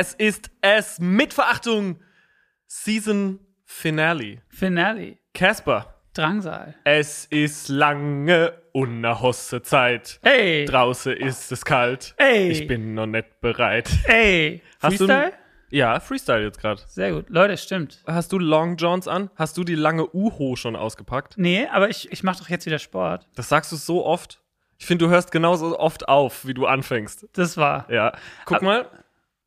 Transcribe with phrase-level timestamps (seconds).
[0.00, 1.98] Es ist es mit Verachtung
[2.68, 4.42] Season Finale.
[4.48, 5.18] Finale.
[5.34, 6.76] Casper, Drangsal.
[6.84, 10.20] es ist lange unerhosse Zeit.
[10.22, 10.66] Hey.
[10.66, 12.14] Draußen ist es kalt.
[12.16, 12.48] Ey.
[12.48, 13.90] Ich bin noch nicht bereit.
[14.04, 14.62] Ey.
[14.80, 15.32] Hast du- Freestyle?
[15.70, 16.80] Ja, Freestyle jetzt gerade.
[16.86, 17.28] Sehr gut.
[17.28, 18.00] Leute, stimmt.
[18.06, 19.30] Hast du Long Johns an?
[19.34, 21.34] Hast du die lange Uho schon ausgepackt?
[21.38, 23.26] Nee, aber ich, ich mache doch jetzt wieder Sport.
[23.34, 24.40] Das sagst du so oft.
[24.78, 27.26] Ich finde, du hörst genauso oft auf, wie du anfängst.
[27.32, 27.90] Das war.
[27.90, 28.12] Ja.
[28.44, 28.86] Guck mal.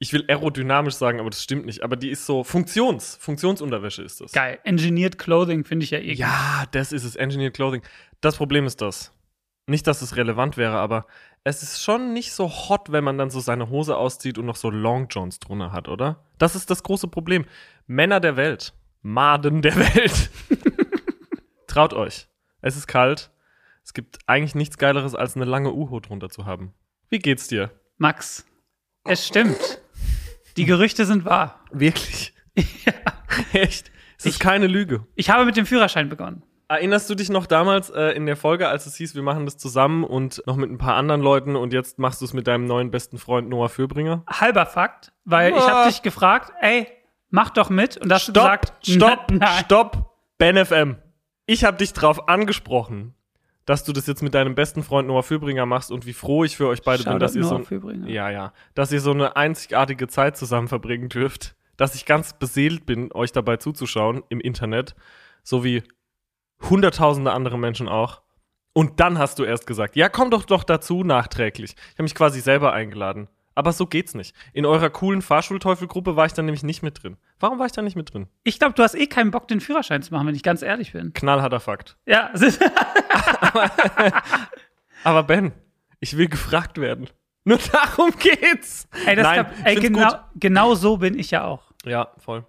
[0.04, 1.84] Ich will aerodynamisch sagen, aber das stimmt nicht.
[1.84, 4.32] Aber die ist so Funktions, Funktionsunterwäsche ist das.
[4.32, 4.58] Geil.
[4.64, 6.14] Engineered Clothing finde ich ja eh.
[6.14, 7.84] Ja, das ist es, Engineered Clothing.
[8.20, 9.14] Das Problem ist das.
[9.68, 11.06] Nicht, dass es relevant wäre, aber
[11.44, 14.56] es ist schon nicht so hot, wenn man dann so seine Hose auszieht und noch
[14.56, 16.26] so Long Johns drunter hat, oder?
[16.40, 17.46] Das ist das große Problem.
[17.86, 20.32] Männer der Welt, Maden der Welt.
[21.68, 22.28] Traut euch.
[22.62, 23.30] Es ist kalt.
[23.84, 26.74] Es gibt eigentlich nichts Geileres, als eine lange Uho drunter zu haben.
[27.10, 27.70] Wie geht's dir?
[28.00, 28.48] Max,
[29.04, 29.81] es stimmt.
[30.58, 31.60] Die Gerüchte sind wahr.
[31.72, 32.34] Wirklich?
[33.54, 33.92] Echt?
[34.18, 35.06] Es ist Ich- keine Lüge.
[35.16, 36.44] Ich habe mit dem Führerschein begonnen.
[36.68, 39.58] Erinnerst du dich noch damals äh, in der Folge, als es hieß, wir machen das
[39.58, 42.64] zusammen und noch mit ein paar anderen Leuten und jetzt machst du es mit deinem
[42.66, 44.24] neuen besten Freund Noah Fürbringer?
[44.30, 45.70] Halber Fakt, weil ich Ah.
[45.72, 46.88] habe dich gefragt, ey,
[47.30, 47.98] mach doch mit.
[47.98, 49.64] Und da hast du Stopp, gesagt, stopp, nein.
[49.66, 50.96] stopp, Ben FM.
[51.46, 53.16] Ich habe dich drauf angesprochen,
[53.72, 56.58] dass du das jetzt mit deinem besten Freund Noah Fürbringer machst und wie froh ich
[56.58, 58.06] für euch beide bin, Shoutout dass ihr so Fürbringer.
[58.10, 62.86] ja, ja, dass ihr so eine einzigartige Zeit zusammen verbringen dürft, dass ich ganz beseelt
[62.86, 64.94] bin, euch dabei zuzuschauen im Internet,
[65.42, 65.84] so wie
[66.70, 68.22] hunderttausende andere Menschen auch.
[68.74, 71.76] Und dann hast du erst gesagt, ja, komm doch doch dazu nachträglich.
[71.78, 73.30] Ich habe mich quasi selber eingeladen.
[73.56, 74.36] Aber so geht's nicht.
[74.52, 77.16] In eurer coolen Fahrschulteufelgruppe war ich dann nämlich nicht mit drin.
[77.42, 78.28] Warum war ich da nicht mit drin?
[78.44, 80.94] Ich glaube, du hast eh keinen Bock, den Führerschein zu machen, wenn ich ganz ehrlich
[80.94, 81.12] bin.
[81.14, 81.98] Knallharter Fakt.
[82.06, 82.62] Ja, ist-
[85.04, 85.52] Aber Ben,
[86.00, 87.10] ich will gefragt werden.
[87.44, 88.88] Nur darum geht's.
[89.06, 90.20] ey, das Nein, glaub, ey genau, gut.
[90.36, 91.72] genau so bin ich ja auch.
[91.86, 92.46] Ja, voll.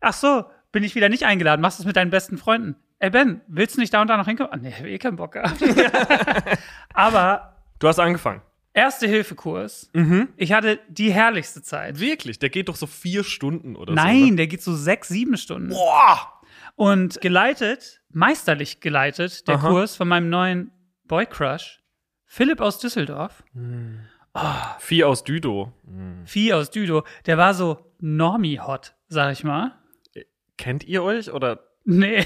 [0.00, 1.60] Ach so, bin ich wieder nicht eingeladen.
[1.60, 2.76] Machst du es mit deinen besten Freunden?
[3.00, 4.52] Ey, Ben, willst du nicht da und da noch hinkommen?
[4.52, 5.62] Ah, nee, hab eh keinen Bock gehabt.
[6.94, 8.42] Aber Du hast angefangen.
[8.72, 9.90] Erste-Hilfe-Kurs.
[9.92, 10.28] Mhm.
[10.36, 11.98] Ich hatte die herrlichste Zeit.
[11.98, 12.38] Wirklich?
[12.38, 13.96] Der geht doch so vier Stunden oder so.
[13.96, 14.36] Nein, ne?
[14.36, 15.70] der geht so sechs, sieben Stunden.
[15.70, 16.40] Boah!
[16.76, 19.68] Und geleitet, meisterlich geleitet, der Aha.
[19.68, 20.70] Kurs von meinem neuen
[21.04, 21.82] Boy-Crush,
[22.24, 23.42] Philipp aus Düsseldorf,
[24.78, 25.72] Vieh aus Düdo.
[26.24, 29.76] Vieh aus Düdo, der war so normie-hot, sag ich mal.
[30.56, 31.60] Kennt ihr euch oder?
[31.84, 32.24] Nee.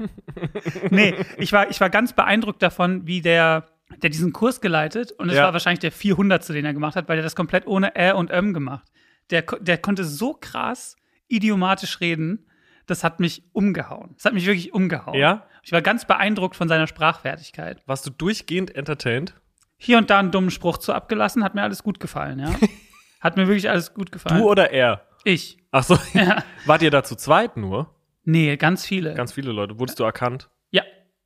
[0.90, 3.66] nee, ich war, ich war ganz beeindruckt davon, wie der,
[4.02, 5.44] der diesen Kurs geleitet und es Ja.
[5.44, 6.48] war wahrscheinlich der 400.
[6.52, 8.86] den er gemacht hat, weil der das komplett ohne Ä und Öm gemacht.
[9.30, 10.96] Der, der konnte so krass
[11.28, 12.46] idiomatisch reden,
[12.86, 14.10] das hat mich umgehauen.
[14.16, 15.16] Das hat mich wirklich umgehauen.
[15.18, 15.46] Ja?
[15.62, 17.80] Ich war ganz beeindruckt von seiner Sprachfertigkeit.
[17.86, 19.34] Warst du durchgehend entertained?
[19.78, 22.50] Hier und da einen dummen Spruch zu abgelassen, hat mir alles gut gefallen, ja.
[23.20, 24.40] Hat mir wirklich alles gut gefallen.
[24.40, 25.06] Du oder er?
[25.22, 25.56] ich.
[25.70, 25.96] Ach so.
[26.12, 26.42] Ja.
[26.66, 27.94] Wart ihr da zu zweit nur?
[28.24, 29.14] Nee, ganz viele.
[29.14, 29.78] Ganz viele Leute.
[29.78, 30.50] Wurdest du erkannt?
[30.70, 30.82] ja,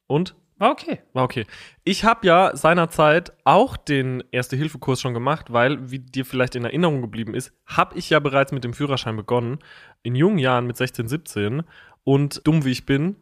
[0.07, 0.35] Und?
[0.59, 1.01] War okay.
[1.13, 1.47] War okay.
[1.85, 7.03] Ich habe ja seinerzeit auch den Erste-Hilfe-Kurs schon gemacht, weil, wie dir vielleicht in Erinnerung
[7.03, 9.59] geblieben ist, habe ich ja bereits mit dem Führerschein begonnen,
[10.03, 11.63] in jungen Jahren mit 16, 17
[12.05, 13.17] und dumm wie ich bin,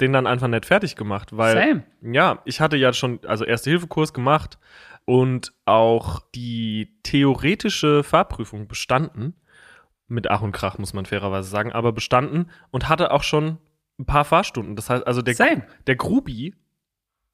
[0.00, 1.84] den dann einfach nicht fertig gemacht, weil Same.
[2.14, 4.58] ja, ich hatte ja schon also Erste-Hilfe-Kurs gemacht
[5.04, 9.34] und auch die theoretische Fahrprüfung bestanden.
[10.08, 13.58] Mit Ach und Krach, muss man fairerweise sagen, aber bestanden und hatte auch schon
[14.00, 14.74] ein paar Fahrstunden.
[14.74, 15.64] Das heißt, also der, Same.
[15.86, 16.56] der Grubi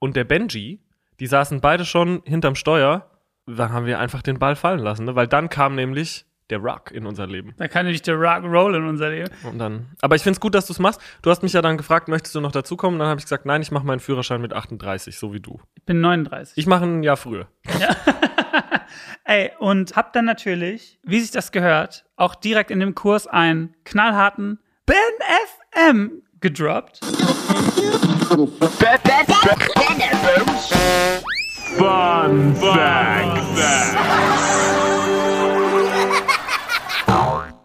[0.07, 0.81] und der Benji,
[1.21, 3.11] die saßen beide schon hinterm Steuer.
[3.47, 5.15] Da haben wir einfach den Ball fallen lassen, ne?
[5.15, 7.55] weil dann kam nämlich der Rock in unser Leben.
[7.57, 9.31] Da kann nämlich der Rock Roll in unser Leben.
[9.45, 11.01] Und dann, aber ich finde es gut, dass du es machst.
[11.23, 12.99] Du hast mich ja dann gefragt, möchtest du noch dazukommen?
[12.99, 15.61] Dann habe ich gesagt, nein, ich mache meinen Führerschein mit 38, so wie du.
[15.75, 16.57] Ich bin 39.
[16.57, 17.49] Ich mache ein Jahr früher.
[19.25, 23.75] Ey, und hab dann natürlich, wie sich das gehört, auch direkt in dem Kurs einen
[23.85, 24.97] knallharten Ben
[25.83, 27.01] FM gedroppt.
[31.77, 32.55] Fun.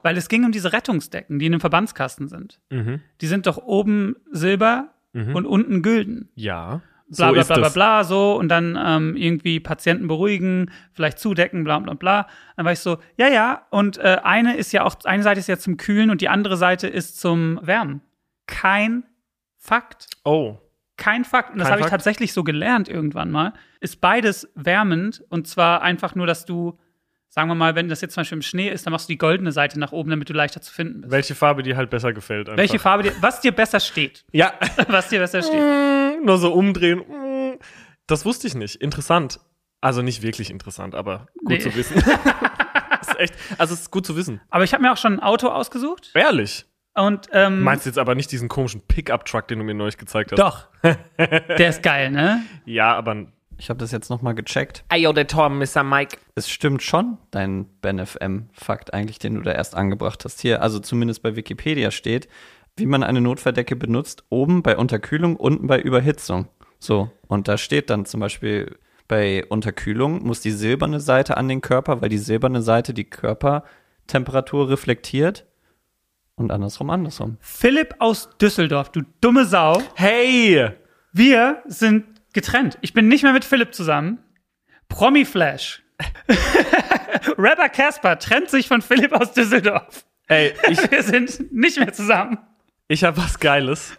[0.04, 2.60] Weil es ging um diese Rettungsdecken, die in dem Verbandskasten sind.
[2.70, 3.02] Mhm.
[3.22, 6.30] Die sind doch oben Silber und unten Gülden.
[6.36, 6.82] Ja.
[7.10, 11.66] Bla so bla bla bla bla, so und dann ähm, irgendwie Patienten beruhigen, vielleicht zudecken,
[11.66, 12.28] bla bla bla.
[12.56, 15.48] Dann war ich so, ja, ja, und äh, eine ist ja auch, eine Seite ist
[15.48, 18.02] ja zum Kühlen und die andere Seite ist zum Wärmen.
[18.48, 19.04] Kein
[19.64, 20.08] Fakt.
[20.26, 20.58] Oh.
[20.98, 21.54] Kein Fakt.
[21.54, 23.54] Und das habe ich tatsächlich so gelernt irgendwann mal.
[23.80, 26.80] Ist beides wärmend und zwar einfach nur, dass du,
[27.30, 29.18] sagen wir mal, wenn das jetzt zum Beispiel im Schnee ist, dann machst du die
[29.20, 31.12] goldene Seite nach oben, damit du leichter zu finden bist.
[31.12, 32.50] Welche Farbe dir halt besser gefällt.
[32.50, 32.58] Einfach.
[32.58, 34.26] Welche Farbe dir, was dir besser steht.
[34.32, 34.54] Ja.
[34.88, 35.60] Was dir besser steht.
[35.62, 37.00] Mm, Nur so umdrehen.
[37.00, 37.60] Mm.
[38.08, 38.76] Das wusste ich nicht.
[38.78, 39.40] Interessant.
[39.80, 41.60] Also nicht wirklich interessant, aber gut Nee.
[41.60, 41.98] zu wissen.
[43.02, 44.42] ist echt, also es ist gut zu wissen.
[44.50, 46.12] Aber ich habe mir auch schon ein Auto ausgesucht.
[46.14, 46.66] Ehrlich.
[46.94, 50.32] Und ähm, Meinst du jetzt aber nicht diesen komischen Pickup-Truck, den du mir neulich gezeigt
[50.32, 50.40] hast?
[50.40, 50.68] doch.
[51.18, 52.42] Der ist geil, ne?
[52.66, 53.28] Ja, aber.
[53.58, 54.84] Ich habe das jetzt nochmal gecheckt.
[54.90, 55.84] Ayo, der Tor, Mr.
[55.84, 56.18] Mike.
[56.34, 60.42] Es stimmt schon, dein BenFM-Fakt eigentlich, den du da erst angebracht hast.
[60.42, 62.28] Hier, also zumindest bei Wikipedia steht,
[62.76, 66.48] wie man eine Notfalldecke benutzt, oben bei Unterkühlung, unten bei Überhitzung.
[66.80, 71.62] So, und da steht dann zum Beispiel, bei Unterkühlung muss die silberne Seite an den
[71.62, 75.46] Körper, weil die silberne Seite die Körpertemperatur reflektiert.
[76.42, 77.38] Und andersrum, andersrum.
[77.40, 79.80] Philipp aus Düsseldorf, du dumme Sau.
[79.94, 80.72] Hey!
[81.14, 82.80] Wir sind getrennt.
[82.82, 84.18] Ich bin nicht mehr mit Philipp zusammen.
[84.90, 85.84] Promi Flash.
[87.38, 90.04] Rapper Casper trennt sich von Philipp aus Düsseldorf.
[90.28, 92.40] Ey, ich, Wir sind nicht mehr zusammen.
[92.88, 93.96] ich habe was Geiles,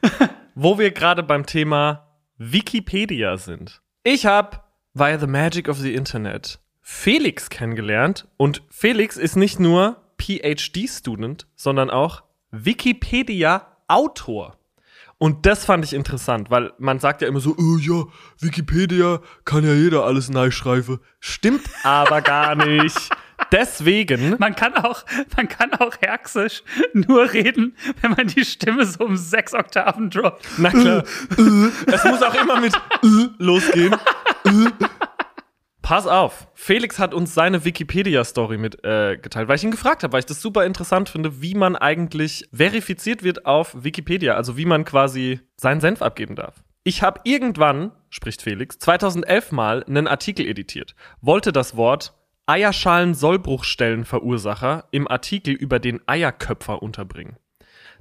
[0.56, 2.08] wo wir gerade beim Thema
[2.38, 3.82] Wikipedia sind.
[4.02, 4.58] Ich habe
[4.94, 11.90] via the magic of the Internet Felix kennengelernt und Felix ist nicht nur PhD-Student, sondern
[11.90, 12.22] auch
[12.52, 14.56] Wikipedia-Autor.
[15.18, 18.02] Und das fand ich interessant, weil man sagt ja immer so, oh ja,
[18.40, 20.98] Wikipedia kann ja jeder alles schreiben.
[21.20, 23.08] Stimmt aber gar nicht.
[23.50, 25.04] Deswegen Man kann auch,
[25.36, 26.62] man kann auch Herxisch
[26.92, 30.46] nur reden, wenn man die Stimme so um sechs Oktaven droppt.
[30.58, 31.04] Na klar.
[31.86, 33.96] Es muss auch immer mit äh, losgehen.
[35.82, 36.48] Pass auf.
[36.54, 40.40] Felix hat uns seine Wikipedia-Story mitgeteilt, äh, weil ich ihn gefragt habe, weil ich das
[40.40, 45.80] super interessant finde, wie man eigentlich verifiziert wird auf Wikipedia, also wie man quasi seinen
[45.80, 46.62] Senf abgeben darf.
[46.84, 52.14] Ich habe irgendwann, spricht Felix, 2011 mal einen Artikel editiert, wollte das Wort
[52.46, 57.36] Eierschalen-Sollbruchstellenverursacher im Artikel über den Eierköpfer unterbringen.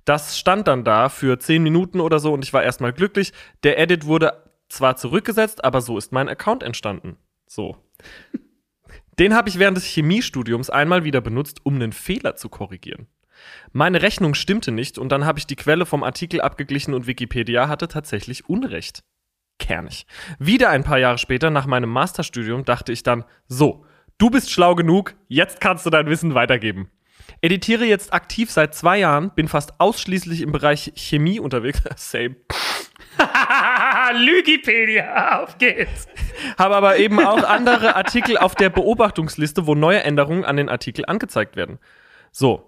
[0.05, 3.33] Das stand dann da für 10 Minuten oder so und ich war erstmal glücklich.
[3.63, 4.33] Der Edit wurde
[4.67, 7.17] zwar zurückgesetzt, aber so ist mein Account entstanden.
[7.51, 7.75] So.
[9.19, 13.07] Den habe ich während des Chemiestudiums einmal wieder benutzt, um einen Fehler zu korrigieren.
[13.73, 17.67] Meine Rechnung stimmte nicht und dann habe ich die Quelle vom Artikel abgeglichen und Wikipedia
[17.67, 19.03] hatte tatsächlich Unrecht.
[19.59, 20.05] Kernig.
[20.39, 23.85] Wieder ein paar Jahre später, nach meinem Masterstudium, dachte ich dann, so,
[24.17, 26.89] du bist schlau genug, jetzt kannst du dein Wissen weitergeben.
[27.41, 31.81] Editiere jetzt aktiv seit zwei Jahren, bin fast ausschließlich im Bereich Chemie unterwegs.
[31.97, 32.37] Same.
[34.13, 36.07] Lügipedia, auf geht's.
[36.57, 41.05] Habe aber eben auch andere Artikel auf der Beobachtungsliste, wo neue Änderungen an den Artikel
[41.05, 41.79] angezeigt werden.
[42.31, 42.67] So.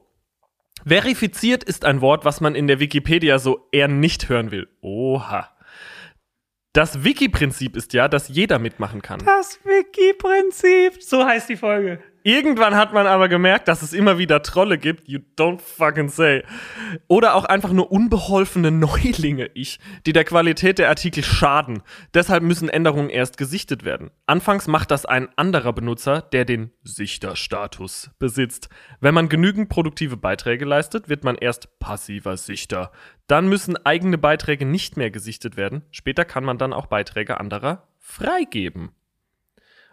[0.86, 4.68] Verifiziert ist ein Wort, was man in der Wikipedia so eher nicht hören will.
[4.82, 5.50] Oha.
[6.74, 9.20] Das Wiki-Prinzip ist ja, dass jeder mitmachen kann.
[9.24, 11.02] Das Wiki-Prinzip.
[11.02, 12.02] So heißt die Folge.
[12.26, 15.10] Irgendwann hat man aber gemerkt, dass es immer wieder Trolle gibt.
[15.10, 16.44] You don't fucking say.
[17.10, 21.84] Oder auch einfach nur unbeholfene Neulinge, ich, die der Qualität der Artikel schaden.
[22.14, 24.10] Deshalb müssen Änderungen erst gesichtet werden.
[24.26, 28.70] Anfangs macht das ein anderer Benutzer, der den Sichterstatus besitzt.
[29.02, 32.94] Wenn man genügend produktive Beiträge leistet, wird man erst passiver Sichter.
[33.28, 35.84] Dann müssen eigene Beiträge nicht mehr gesichtet werden.
[35.92, 38.92] Später kann man dann auch Beiträge anderer freigeben.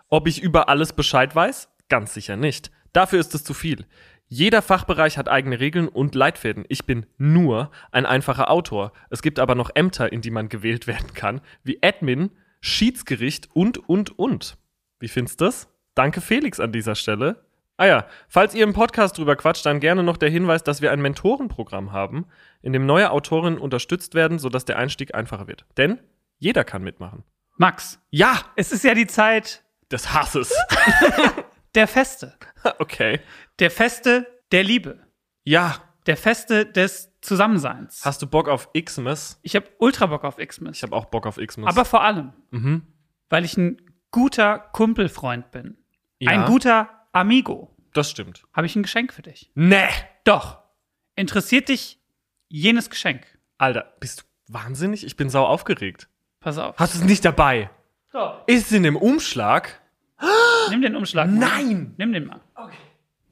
[0.09, 1.69] Ob ich über alles Bescheid weiß?
[1.91, 2.71] Ganz sicher nicht.
[2.95, 3.85] Dafür ist es zu viel.
[4.29, 6.65] Jeder Fachbereich hat eigene Regeln und Leitfäden.
[6.69, 8.93] Ich bin nur ein einfacher Autor.
[9.11, 12.31] Es gibt aber noch Ämter, in die man gewählt werden kann, wie Admin,
[12.61, 14.57] Schiedsgericht und, und, und.
[15.01, 15.69] Wie findest du das?
[15.97, 17.45] Danke Felix an dieser Stelle.
[17.77, 20.93] Ah ja, falls ihr im Podcast drüber quatscht, dann gerne noch der Hinweis, dass wir
[20.93, 22.27] ein Mentorenprogramm haben,
[22.63, 25.65] in dem neue Autorinnen unterstützt werden, sodass der Einstieg einfacher wird.
[25.77, 25.99] Denn
[26.39, 27.25] jeder kann mitmachen.
[27.57, 30.55] Max, Ja, es ist ja die Zeit des Hasses.
[31.75, 32.37] der Feste.
[32.79, 33.21] okay.
[33.59, 35.07] Der Feste der Liebe.
[35.45, 38.05] Ja, Der Feste des Zusammenseins.
[38.05, 39.39] hast du Bock auf Xmas?
[39.43, 40.77] Ich habe ultra Bock auf Xmas.
[40.79, 41.69] Ich habe auch Bock auf Xmas.
[41.69, 42.87] Aber vor allem, mhm.
[43.29, 43.77] weil ich ein
[44.11, 45.77] guter Kumpelfreund bin.
[46.19, 46.31] Ja.
[46.31, 47.75] Ein guter Amigo.
[47.93, 48.45] das stimmt.
[48.53, 49.51] Habe ich ein Geschenk für dich.
[49.55, 49.89] Nee.
[50.25, 50.59] Doch.
[51.17, 52.01] Interessiert dich
[52.49, 53.27] jenes Geschenk?
[53.59, 54.25] Alter, bist du
[54.55, 55.05] wahnsinnig?
[55.05, 56.09] Ich bin sau aufgeregt.
[56.41, 56.77] Pass auf.
[56.79, 57.71] Hast du es nicht dabei?
[58.13, 59.80] So, Ist es in dem Umschlag?
[60.71, 61.29] Nimm den Umschlag.
[61.31, 61.95] Nein!
[61.97, 62.41] Nimm den mal.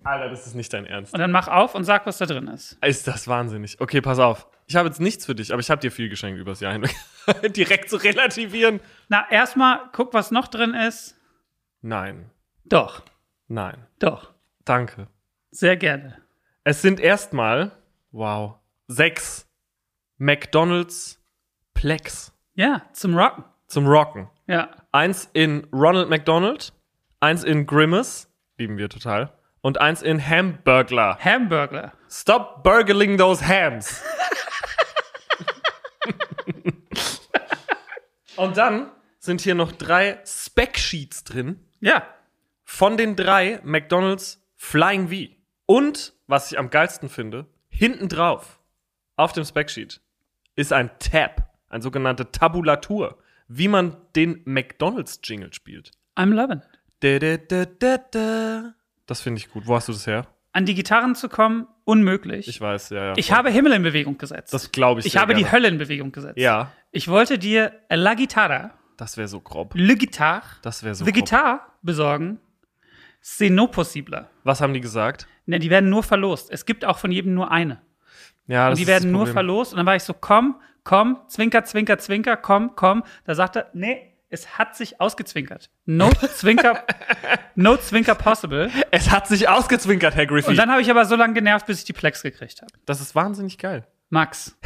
[0.05, 1.13] Alter, das ist nicht dein Ernst.
[1.13, 2.79] Und dann mach auf und sag, was da drin ist.
[2.83, 3.79] Ist das wahnsinnig.
[3.81, 4.47] Okay, pass auf.
[4.67, 6.95] Ich habe jetzt nichts für dich, aber ich habe dir viel geschenkt übers Jahr hinweg.
[7.57, 8.81] Direkt zu relativieren.
[9.09, 11.17] Na, erstmal guck, was noch drin ist.
[11.83, 12.31] Nein.
[12.65, 13.03] Doch,
[13.49, 13.87] Nein.
[13.99, 14.33] doch.
[14.65, 15.09] Danke.
[15.51, 16.19] Sehr gerne.
[16.65, 17.73] Es sind erstmal,
[18.13, 18.57] wow,
[18.89, 19.47] sechs
[20.19, 21.23] McDonalds
[21.75, 23.45] Plex Ja, zum Rocken.
[23.67, 24.29] zum Rocken.
[24.47, 24.71] Ja.
[24.93, 26.73] Eins in Ronald McDonald,
[27.21, 31.19] eins in Grimace, lieben wir total, und eins in Hamburglar.
[31.19, 31.93] Hamburger.
[32.09, 34.03] Stop burgling those hams.
[38.37, 42.07] und dann sind hier noch drei Spec-Sheets drin Ja.
[42.65, 45.33] von den drei McDonalds Flying V.
[45.67, 48.59] Und, was ich am geilsten finde, hinten drauf,
[49.17, 50.01] auf dem Specsheet,
[50.57, 55.91] ist ein Tab, eine sogenannte Tabulatur, wie man den McDonalds-Jingle spielt.
[56.17, 56.78] I'm loving it.
[57.01, 58.75] Da, da, da, da, da.
[59.07, 59.67] Das finde ich gut.
[59.67, 60.27] Wo hast du das her?
[60.53, 62.49] An die Gitarren zu kommen, unmöglich.
[62.49, 63.13] Ich weiß, ja, ja.
[63.17, 64.53] Ich habe Himmel in Bewegung gesetzt.
[64.53, 65.07] das glaube ich.
[65.07, 65.53] ich habe die gerne.
[65.53, 66.39] Hölle in Bewegung gesetzt.
[66.39, 69.75] Ja, Ich wollte dir La Guitarra, das wäre so grob.
[69.77, 71.25] Le Guitar, Das wäre so The grob.
[71.25, 72.41] Guitar besorgen.
[73.23, 74.27] C'est no possible.
[74.45, 75.29] Was haben die gesagt?
[75.47, 76.51] Ne, die werden nur verlost.
[76.51, 77.81] Es gibt auch von jedem nur eine.
[78.47, 79.73] Ja, Und das die ist werden das nur verlost.
[79.73, 83.05] Und dann war ich so, komm, komm, zwinker, zwinker, zwinker, komm, komm.
[83.25, 85.71] Da sagte er, nee, es hat sich ausgezwinkert.
[85.87, 86.85] No Zwinker,
[87.55, 88.71] no Zwinker possible.
[88.91, 90.51] Es hat sich ausgezwinkert, Herr Griffey.
[90.51, 92.73] Und dann habe ich aber so lange genervt, bis ich die Plex gekriegt habe.
[92.87, 93.87] das ist wahnsinnig geil.
[94.11, 94.57] Max.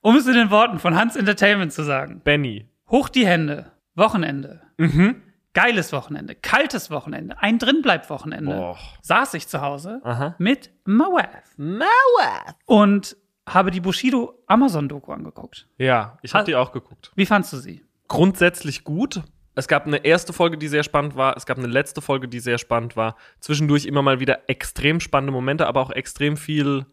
[0.00, 2.20] um es in den Worten von Hans Entertainment zu sagen.
[2.24, 2.68] Benny.
[2.90, 3.72] Hoch die Hände.
[3.94, 4.62] Wochenende.
[4.76, 5.22] Mhm.
[5.54, 6.34] Geiles Wochenende.
[6.36, 7.40] Kaltes Wochenende.
[7.42, 8.54] Ein Drinbleib-Wochenende.
[8.54, 8.78] Boah.
[9.02, 10.34] Saß ich zu Hause Aha.
[10.38, 11.26] mit Mawaf.
[11.56, 12.44] Mauer.
[12.66, 13.16] Und
[13.48, 15.66] habe die Bushido Amazon-Doku angeguckt.
[15.78, 17.10] Ja, ich habe Ha- die auch geguckt.
[17.16, 17.84] Wie fandst du sie?
[18.08, 19.22] Grundsätzlich gut.
[19.54, 21.36] Es gab eine erste Folge, die sehr spannend war.
[21.36, 23.16] Es gab eine letzte Folge, die sehr spannend war.
[23.40, 26.86] Zwischendurch immer mal wieder extrem spannende Momente, aber auch extrem viel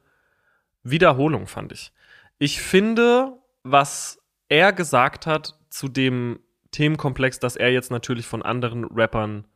[0.83, 1.91] Wiederholung, fand ich.
[2.37, 4.19] Ich finde, was
[4.49, 6.39] er gesagt hat zu dem
[6.71, 9.47] Themenkomplex, dass er jetzt natürlich von anderen Rappern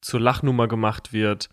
[0.00, 1.48] zur Lachnummer gemacht wird,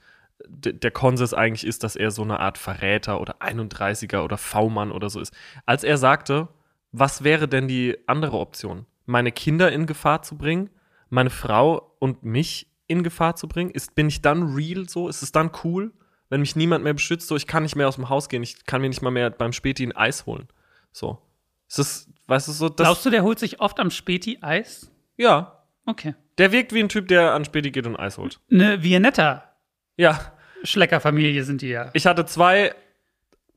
[0.45, 5.09] der Konsens eigentlich ist, dass er so eine Art Verräter oder 31er oder V-Mann oder
[5.09, 5.33] so ist.
[5.65, 6.47] Als er sagte,
[6.91, 8.85] was wäre denn die andere Option?
[9.07, 10.69] Meine Kinder in Gefahr zu bringen,
[11.09, 13.71] meine Frau und mich in Gefahr zu bringen?
[13.71, 15.09] Ist, bin ich dann real so?
[15.09, 15.91] Ist es dann cool,
[16.29, 17.27] wenn mich niemand mehr beschützt?
[17.27, 19.31] So, ich kann nicht mehr aus dem Haus gehen, ich kann mir nicht mal mehr
[19.31, 20.47] beim Späti ein Eis holen.
[20.91, 21.17] So.
[21.67, 22.85] Ist das, weißt du, so, das.
[22.85, 24.91] Glaubst du, der holt sich oft am Späti Eis?
[25.17, 25.53] ja.
[25.89, 26.15] Okay.
[26.37, 28.41] Der wirkt wie ein Typ, der an Späti geht und Eis holt.
[28.51, 29.55] Eine Viennetta
[29.95, 30.33] Ja.
[30.63, 31.91] Schleckerfamilie sind die ja.
[31.93, 32.75] Ich hatte zwei,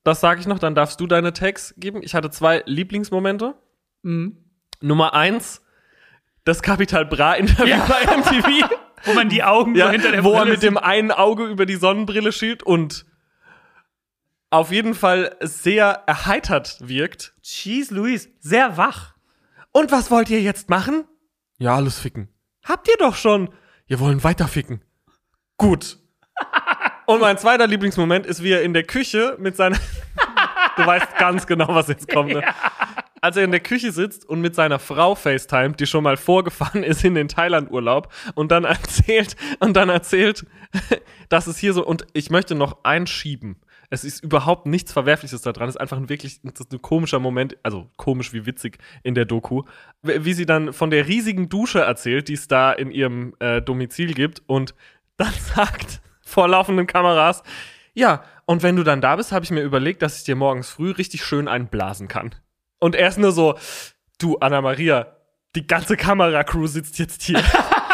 [0.05, 2.05] das sage ich noch, dann darfst du deine Tags geben.
[2.05, 3.57] Ich hatte zwei Lieblingsmomente.
[4.03, 4.37] Mhm.
[4.81, 5.63] Nummer eins,
[6.45, 7.87] das Capital Bra Interview Ja.
[7.87, 8.69] bei MTV.
[9.05, 11.47] Wo man die Augen ja, so hinter der wo er Brille mit dem einen Auge
[11.47, 13.07] über die Sonnenbrille schielt und
[14.51, 17.33] auf jeden Fall sehr erheitert wirkt.
[17.43, 19.15] Cheese Louise, sehr wach.
[19.73, 21.05] Und was wollt ihr jetzt machen?
[21.59, 22.29] Ja, alles ficken.
[22.63, 23.49] Habt ihr doch schon.
[23.87, 24.83] Wir wollen weiter ficken.
[25.57, 25.99] Gut.
[27.07, 29.79] Und mein zweiter Lieblingsmoment ist, wie er in der Küche mit seiner.
[30.77, 32.33] du weißt ganz genau, was jetzt kommt.
[32.33, 32.43] Ne?
[33.21, 36.83] Als er in der Küche sitzt und mit seiner Frau FaceTime, die schon mal vorgefahren
[36.85, 40.47] ist in den Thailand-Urlaub und dann erzählt, und dann erzählt,
[41.29, 43.57] dass es hier so, und ich möchte noch einschieben.
[43.93, 45.69] Es ist überhaupt nichts Verwerfliches daran.
[45.69, 49.65] Es ist einfach ein wirklich ein komischer Moment, also komisch wie witzig in der Doku,
[50.03, 53.61] wie wie sie dann von der riesigen Dusche erzählt, die es da in ihrem äh,
[53.61, 54.75] Domizil gibt und
[55.17, 57.43] dann sagt vor laufenden Kameras,
[57.93, 60.71] ja, und wenn du dann da bist, habe ich mir überlegt, dass ich dir morgens
[60.71, 62.35] früh richtig schön einblasen kann.
[62.81, 63.57] Und er ist nur so,
[64.19, 65.17] du, Anna-Maria,
[65.55, 67.43] die ganze Kameracrew sitzt jetzt hier.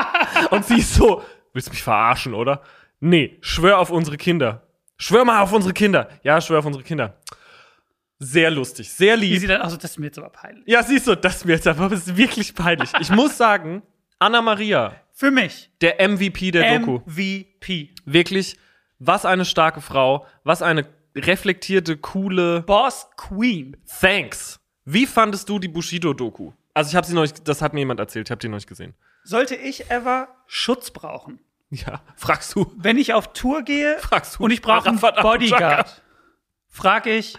[0.50, 2.62] und sie ist so, willst du mich verarschen, oder?
[3.00, 4.66] Nee, schwör auf unsere Kinder.
[4.96, 6.08] Schwör mal auf unsere Kinder.
[6.22, 7.20] Ja, schwör auf unsere Kinder.
[8.18, 9.40] Sehr lustig, sehr Wie lieb.
[9.40, 10.64] sie dann, also das ist mir jetzt aber peinlich.
[10.66, 12.90] Ja, siehst du, das ist mir jetzt aber ist wirklich peinlich.
[13.00, 13.82] Ich muss sagen,
[14.18, 15.70] Anna-Maria, Für mich.
[15.82, 17.00] der MVP der Doku.
[17.04, 17.94] MVP.
[18.06, 18.56] Wirklich,
[18.98, 22.62] was eine starke Frau, was eine reflektierte, coole.
[22.62, 23.76] Boss Queen.
[24.00, 24.60] Thanks.
[24.88, 26.52] Wie fandest du die Bushido-Doku?
[26.72, 28.56] Also ich habe sie noch nicht, das hat mir jemand erzählt, ich habe die noch
[28.56, 28.94] nicht gesehen.
[29.24, 31.40] Sollte ich ever Schutz brauchen?
[31.70, 32.72] Ja, fragst du.
[32.76, 36.00] Wenn ich auf Tour gehe Fragst du und ich brauche einen Bodyguard,
[36.68, 37.36] frage ich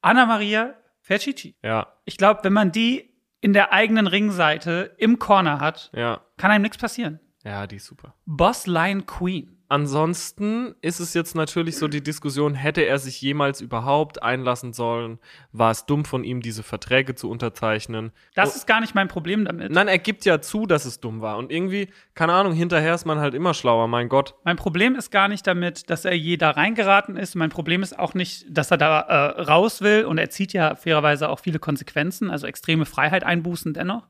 [0.00, 1.54] Anna-Maria Fercici.
[1.62, 6.50] Ja, Ich glaube, wenn man die in der eigenen Ringseite im Corner hat, ja, kann
[6.50, 7.20] einem nichts passieren.
[7.44, 8.14] ja, die ist super.
[8.24, 9.57] Boss Line Queen.
[9.70, 15.18] Ansonsten ist es jetzt natürlich so die Diskussion, hätte er sich jemals überhaupt einlassen sollen?
[15.52, 18.12] War es dumm von ihm, diese Verträge zu unterzeichnen?
[18.34, 19.70] Das ist gar nicht mein Problem damit.
[19.70, 21.36] Nein, er gibt ja zu, dass es dumm war.
[21.36, 24.34] Und irgendwie, keine Ahnung, hinterher ist man halt immer schlauer, mein Gott.
[24.42, 27.34] Mein Problem ist gar nicht damit, dass er je da reingeraten ist.
[27.34, 30.06] Mein Problem ist auch nicht, dass er da äh, raus will.
[30.06, 34.08] Und er zieht ja fairerweise auch viele Konsequenzen, also extreme Freiheit einbußen dennoch.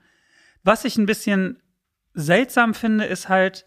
[0.62, 1.60] Was ich ein bisschen
[2.14, 3.66] seltsam finde, ist halt,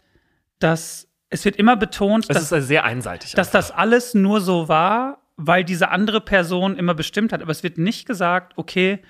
[0.58, 3.32] dass es wird immer betont, Es dass, ist sehr einseitig.
[3.34, 7.42] dass das alles nur so war, weil diese andere Person immer bestimmt hat.
[7.42, 9.00] Aber es wird nicht gesagt, okay,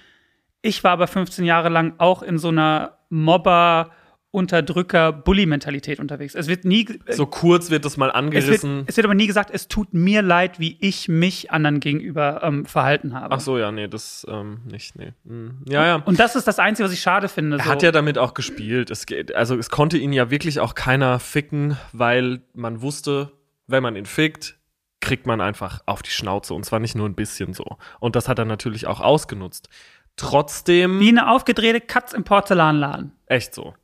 [0.63, 3.91] ich war aber 15 Jahre lang auch in so einer Mobber-
[4.33, 6.35] Unterdrücker-Bully-Mentalität unterwegs.
[6.35, 6.89] Es wird nie.
[7.11, 8.79] So kurz wird das mal es, angerissen.
[8.79, 12.43] wird, es wird aber nie gesagt, es tut mir leid, wie ich mich anderen gegenüber
[12.43, 13.35] ähm, verhalten habe.
[13.35, 15.13] Ach so, ja, nee, das ähm, nicht, nee.
[15.27, 15.59] Hm.
[15.69, 15.95] Ja, ja.
[15.97, 17.59] Und das ist das Einzige, was ich schade finde.
[17.59, 17.71] Er so.
[17.71, 18.91] hat ja damit auch gespielt.
[18.91, 23.33] Es geht, also es konnte ihn ja wirklich auch keiner ficken, weil man wusste,
[23.67, 24.57] wenn man ihn fickt,
[25.01, 27.77] kriegt man einfach auf die Schnauze und zwar nicht nur ein bisschen so.
[28.01, 29.69] Und das hat er natürlich auch ausgenutzt.
[30.17, 33.13] Trotzdem wie eine aufgedrehte Katz im Porzellanladen.
[33.27, 33.75] echt so.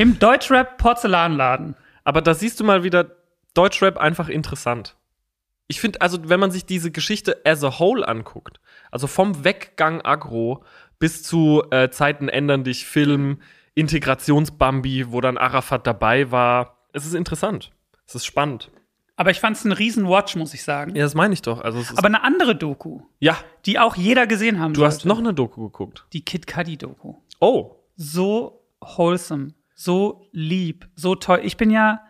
[0.00, 1.76] Im Deutschrap-Porzellanladen.
[2.04, 3.16] Aber da siehst du mal wieder
[3.52, 4.96] Deutschrap einfach interessant.
[5.68, 10.00] Ich finde, also, wenn man sich diese Geschichte as a whole anguckt, also vom Weggang
[10.00, 10.64] Agro
[10.98, 13.42] bis zu äh, Zeiten ändern dich, Film,
[13.74, 17.70] Integrationsbambi, wo dann Arafat dabei war, es ist interessant.
[18.06, 18.70] Es ist spannend.
[19.16, 20.96] Aber ich fand es ein Riesen-Watch, muss ich sagen.
[20.96, 21.60] Ja, das meine ich doch.
[21.60, 25.08] Also, Aber eine andere Doku, ja, die auch jeder gesehen haben du hast sollte.
[25.08, 26.06] noch eine Doku geguckt.
[26.14, 27.16] Die Kid Cudi-Doku.
[27.38, 31.40] Oh, So wholesome, so lieb, so toll.
[31.42, 32.02] Ich bin ja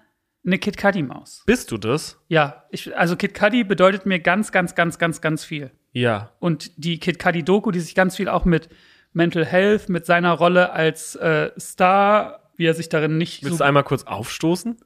[0.44, 1.44] eine Kid Cudi-Maus.
[1.46, 2.18] bist du das?
[2.28, 5.70] Ja, ich, also Kid Cudi bedeutet mir ganz, ganz, ganz, ganz, ganz viel.
[5.92, 6.32] Ja.
[6.40, 8.68] Und die Kid Cudi-Doku, die sich ganz viel auch mit
[9.12, 13.62] Mental Health, mit seiner Rolle als äh, Star, wie er sich darin nicht Willst so
[13.62, 14.76] du einmal kurz aufstoßen?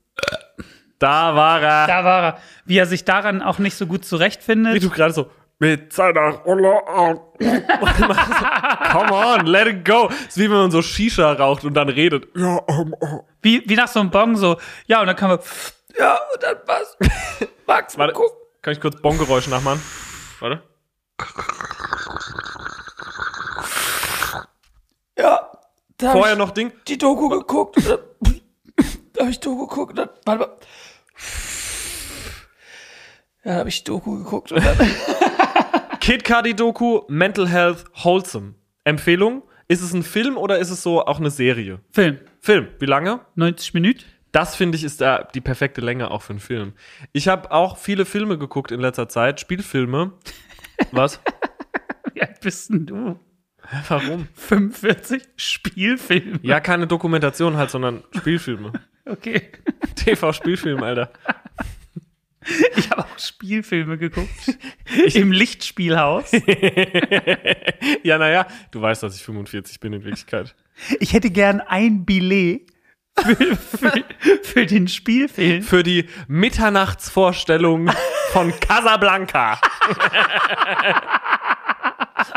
[0.99, 1.87] Da war er.
[1.87, 4.83] da war er, wie er sich daran auch nicht so gut Wie zurechtfindet.
[4.83, 6.83] du gerade so mit seiner Rolle.
[8.93, 10.09] Come on, let it go.
[10.29, 12.29] ist wie wenn man so Shisha raucht und dann redet.
[12.37, 13.21] Ja, ähm, oh.
[13.43, 15.39] Wie, wie nach so einem Bong, so, ja, und dann kann man,
[15.99, 16.97] ja, und dann was?
[17.67, 18.33] Max, Warte, guck.
[18.63, 19.81] kann ich kurz Bongeräusche nachmachen?
[20.41, 20.63] Warte.
[25.19, 25.51] Ja,
[25.99, 26.73] da hab Vorher ich noch Ding.
[26.89, 27.77] die Doku geguckt.
[27.89, 27.99] Da,
[29.13, 29.97] da habe ich Doku geguckt.
[29.97, 30.57] Dann, warte mal.
[33.45, 34.51] Ja, da habe ich Doku geguckt.
[34.53, 34.77] Und dann,
[36.05, 38.57] Kid Cudi Doku, Mental Health, Wholesome.
[38.85, 39.43] Empfehlung?
[39.69, 41.81] Ist es ein Film oder ist es so auch eine Serie?
[41.93, 42.69] Film, Film.
[42.79, 43.21] Wie lange?
[43.37, 44.05] 90 Minuten.
[44.31, 46.75] Das finde ich ist da die perfekte Länge auch für einen Film.
[47.15, 50.13] Ich habe auch viele Filme geguckt in letzter Zeit, Spielfilme.
[50.93, 51.21] Was?
[52.13, 53.19] Wie alt bist denn du?
[53.89, 54.29] Warum?
[54.35, 56.39] 45 Spielfilme.
[56.43, 58.73] Ja, keine Dokumentation halt, sondern Spielfilme.
[59.07, 59.51] Okay.
[59.97, 61.11] TV-Spielfilm, Alter.
[62.77, 64.59] Ich habe auch Spielfilme geguckt.
[65.15, 66.33] Im Lichtspielhaus.
[68.03, 70.55] ja, naja, du weißt, dass ich 45 bin in Wirklichkeit.
[71.01, 72.67] Ich hätte gern ein Billet
[73.17, 74.05] für, für,
[74.43, 75.63] für den Spielfilm.
[75.63, 77.91] Für die Mitternachtsvorstellung
[78.33, 79.61] von Casablanca.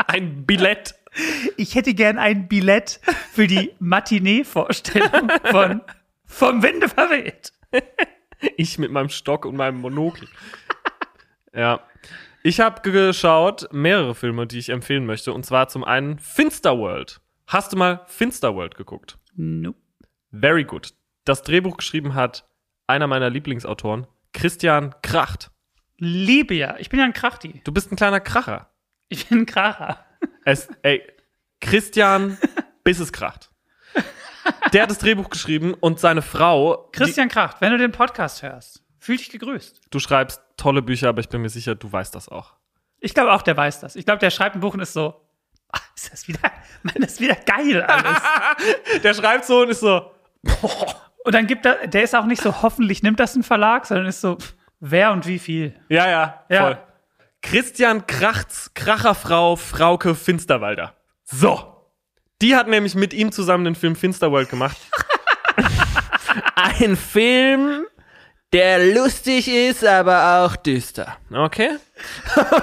[0.06, 0.94] Ein Billett.
[1.56, 3.00] Ich hätte gern ein Billett
[3.32, 5.80] für die Matinee-Vorstellung von
[6.24, 7.52] Vom Winde verweht.
[8.56, 10.28] Ich mit meinem Stock und meinem Monokel.
[11.54, 11.80] Ja.
[12.42, 15.32] Ich habe geschaut mehrere Filme, die ich empfehlen möchte.
[15.32, 17.20] Und zwar zum einen Finsterworld.
[17.46, 19.18] Hast du mal Finsterworld geguckt?
[19.34, 19.78] Nope.
[20.30, 20.94] Very good.
[21.24, 22.48] Das Drehbuch geschrieben hat
[22.86, 25.50] einer meiner Lieblingsautoren, Christian Kracht.
[25.96, 26.76] Liebe ja.
[26.78, 27.60] Ich bin ja ein Krachti.
[27.64, 28.70] Du bist ein kleiner Kracher.
[29.08, 30.04] Ich bin ein Kracher.
[30.44, 31.02] Es, ey,
[31.60, 32.38] Christian,
[32.84, 33.50] bis es kracht.
[34.72, 36.88] Der hat das Drehbuch geschrieben und seine Frau.
[36.92, 39.80] Christian Kracht, wenn du den Podcast hörst, fühl dich gegrüßt.
[39.90, 42.54] Du schreibst tolle Bücher, aber ich bin mir sicher, du weißt das auch.
[43.00, 43.96] Ich glaube auch, der weiß das.
[43.96, 45.14] Ich glaube, der schreibt ein Buch und ist so,
[45.70, 46.40] ach, ist das wieder,
[46.82, 48.18] Mann, das ist wieder geil alles.
[49.02, 50.10] Der schreibt so und ist so.
[51.24, 54.06] und dann gibt er, der ist auch nicht so, hoffentlich nimmt das ein Verlag, sondern
[54.06, 54.38] ist so,
[54.80, 55.74] wer und wie viel.
[55.88, 56.62] Ja, ja, Ja.
[56.62, 56.78] voll.
[57.42, 60.94] Christian Krachts Kracherfrau Frauke Finsterwalder.
[61.24, 61.77] So.
[62.40, 64.76] Die hat nämlich mit ihm zusammen den Film Finsterworld gemacht.
[66.54, 67.84] Ein Film,
[68.52, 71.16] der lustig ist, aber auch düster.
[71.32, 71.70] Okay?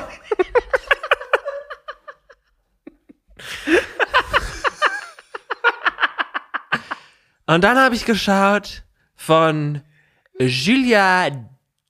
[7.48, 8.84] Und dann habe ich geschaut
[9.16, 9.82] von
[10.40, 11.30] Julia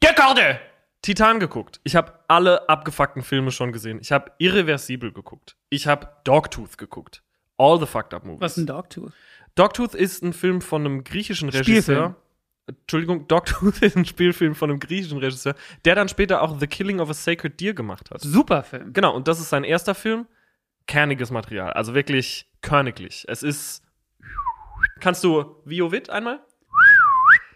[0.03, 0.59] Decorde.
[1.01, 1.79] Titan geguckt.
[1.83, 3.99] Ich habe alle abgefuckten Filme schon gesehen.
[4.01, 5.55] Ich habe Irreversibel geguckt.
[5.69, 7.21] Ich habe Dogtooth geguckt.
[7.57, 8.41] All the fucked up movies.
[8.41, 9.13] Was ist ein Dogtooth?
[9.55, 11.75] Dogtooth ist ein Film von einem griechischen Spielfilm.
[11.75, 12.15] Regisseur.
[12.67, 16.99] Entschuldigung, Dogtooth ist ein Spielfilm von einem griechischen Regisseur, der dann später auch The Killing
[16.99, 18.21] of a Sacred Deer gemacht hat.
[18.21, 18.91] Super Film.
[18.93, 20.27] Genau, und das ist sein erster Film.
[20.87, 23.25] Kerniges Material, also wirklich körniglich.
[23.27, 23.81] Es ist.
[24.99, 26.41] Kannst du Viovit einmal?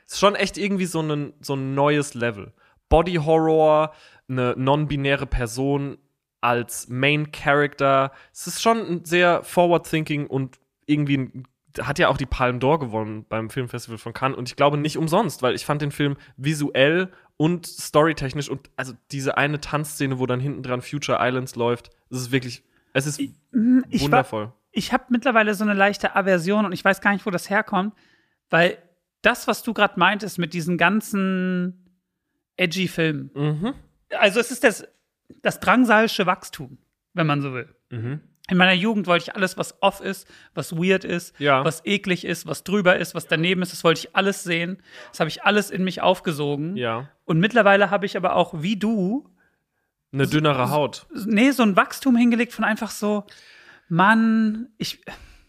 [0.05, 2.53] Ist schon echt irgendwie so ein, so ein neues Level.
[2.89, 3.93] Body Horror,
[4.27, 5.99] eine non-binäre Person
[6.41, 8.11] als Main Character.
[8.33, 11.47] Es ist schon sehr forward-thinking und irgendwie ein,
[11.81, 14.97] hat ja auch die Palme d'Or gewonnen beim Filmfestival von Cannes und ich glaube nicht
[14.97, 20.25] umsonst, weil ich fand den Film visuell und storytechnisch und also diese eine Tanzszene, wo
[20.25, 24.51] dann hinten dran Future Islands läuft, es ist wirklich, es ist Ich war, wundervoll.
[24.71, 27.93] ich habe mittlerweile so eine leichte Aversion und ich weiß gar nicht, wo das herkommt,
[28.49, 28.77] Weil
[29.21, 31.85] das, was du gerade meintest mit diesen ganzen
[32.57, 33.73] edgy Filmen, Mhm.
[34.17, 34.85] also es ist das,
[35.41, 36.77] das drangsalsche Wachstum,
[37.13, 37.73] wenn man so will.
[37.89, 38.21] Mhm.
[38.49, 41.63] In meiner Jugend wollte ich alles, was off ist, was weird ist, Ja.
[41.63, 44.81] was eklig ist, was drüber ist, was daneben ist, das wollte ich alles sehen.
[45.11, 46.75] Das habe ich alles in mich aufgesogen.
[46.75, 47.09] Ja.
[47.25, 49.29] Und mittlerweile habe ich aber auch, wie du,
[50.11, 51.05] Eine dünnere Haut.
[51.27, 53.25] nee, so ein Wachstum hingelegt von einfach so,
[53.87, 55.01] Mann, ich,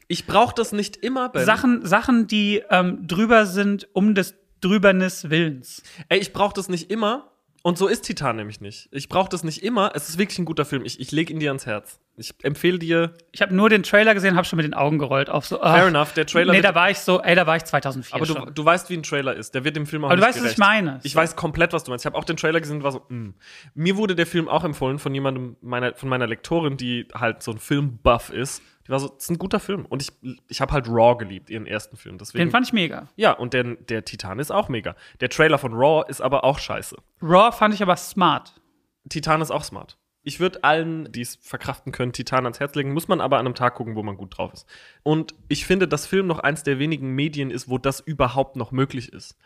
[0.09, 1.45] Ich brauche das nicht immer, Ben.
[1.47, 5.83] Sachen, Sachen, die ähm, drüber sind, um des Drübernis Willens.
[6.09, 7.30] Ey, ich brauche das nicht immer.
[7.62, 8.88] Und so ist Titan nämlich nicht.
[8.90, 9.92] Ich brauche das nicht immer.
[9.94, 10.83] Es ist wirklich ein guter Film.
[10.85, 12.01] Ich, ich lege ihn dir ans Herz.
[12.16, 13.12] Ich empfehle dir.
[13.33, 15.59] Ich habe nur den Trailer gesehen, habe schon mit den Augen gerollt auf so.
[15.59, 16.53] Fair ach, enough, der Trailer.
[16.53, 18.55] Nee, da war ich so, ey, da war ich 2004 aber du, schon.
[18.55, 19.55] du weißt, wie ein Trailer ist.
[19.55, 20.55] Der wird dem Film auch Aber du nicht weißt, was gerecht.
[20.55, 21.01] ich meine.
[21.03, 22.05] Ich weiß komplett, was du meinst.
[22.05, 23.35] Ich habe auch den Trailer gesehen und war so, mm.
[23.75, 27.53] Mir wurde der Film auch empfohlen von jemandem, meiner, von meiner Lektorin, die halt so
[27.53, 28.62] ein Filmbuff ist.
[28.87, 29.87] Die war so, das ist ein guter Film.
[29.87, 30.11] Und ich,
[30.49, 32.19] ich habe halt Raw geliebt, ihren ersten Film.
[32.19, 33.09] Deswegen, Den fand ich mega.
[33.16, 34.97] ja, und der, der Titan ist auch mega.
[35.21, 36.97] Der Trailer von Raw ist aber auch scheiße.
[37.23, 38.61] Raw fand ich aber smart.
[39.09, 39.97] Titan ist auch smart.
[40.23, 43.47] Ich würde allen, die es verkraften können, Titan ans Herz legen, muss man aber an
[43.47, 44.66] einem Tag gucken, wo man gut drauf ist.
[45.03, 48.71] Und ich finde, dass Film noch eins der wenigen Medien ist, wo das überhaupt noch
[48.71, 49.38] möglich ist.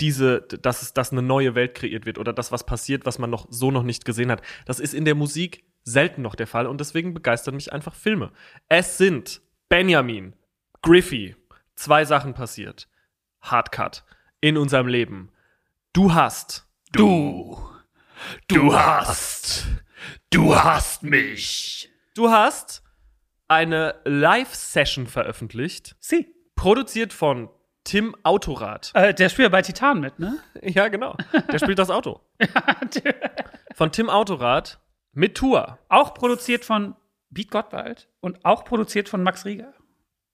[0.00, 3.28] Diese, dass es, dass eine neue Welt kreiert wird oder das, was passiert, was man
[3.28, 4.40] noch so noch nicht gesehen hat.
[4.64, 8.32] Das ist in der Musik selten noch der Fall und deswegen begeistern mich einfach Filme.
[8.68, 10.34] Es sind Benjamin,
[10.82, 11.36] Griffey,
[11.74, 12.88] zwei Sachen passiert.
[13.40, 14.04] Hardcut
[14.40, 15.30] in unserem Leben.
[15.92, 17.58] Du hast Du.
[18.48, 19.66] Du hast.
[20.30, 21.90] Du hast mich.
[22.14, 22.82] Du hast
[23.48, 26.34] eine Live-Session veröffentlicht, Sie.
[26.54, 27.48] produziert von
[27.84, 28.90] Tim Autorad.
[28.94, 30.38] Äh, der spielt ja bei Titan mit, ne?
[30.62, 31.16] Ja, genau.
[31.50, 32.20] Der spielt das Auto.
[33.74, 34.78] Von Tim Autorad
[35.12, 35.78] mit Tour.
[35.88, 36.94] auch produziert von
[37.30, 39.72] Beat Gottwald und auch produziert von Max Rieger.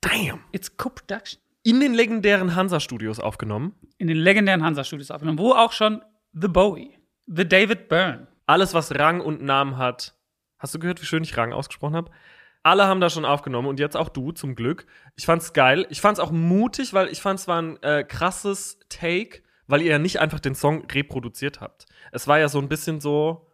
[0.01, 0.41] Damn.
[0.53, 1.41] It's Co-Production.
[1.63, 3.75] In den legendären Hansa-Studios aufgenommen.
[3.99, 8.29] In den legendären Hansa-Studios aufgenommen, wo auch schon The Bowie, The David Byrne.
[8.47, 10.15] Alles, was Rang und Namen hat.
[10.59, 12.11] Hast du gehört, wie schön ich Rang ausgesprochen habe?
[12.63, 14.87] Alle haben da schon aufgenommen und jetzt auch du, zum Glück.
[15.17, 15.87] Ich fand's geil.
[15.91, 19.99] Ich fand's auch mutig, weil ich fand's war ein äh, krasses Take, weil ihr ja
[19.99, 21.87] nicht einfach den Song reproduziert habt.
[22.13, 23.48] Es war ja so ein bisschen so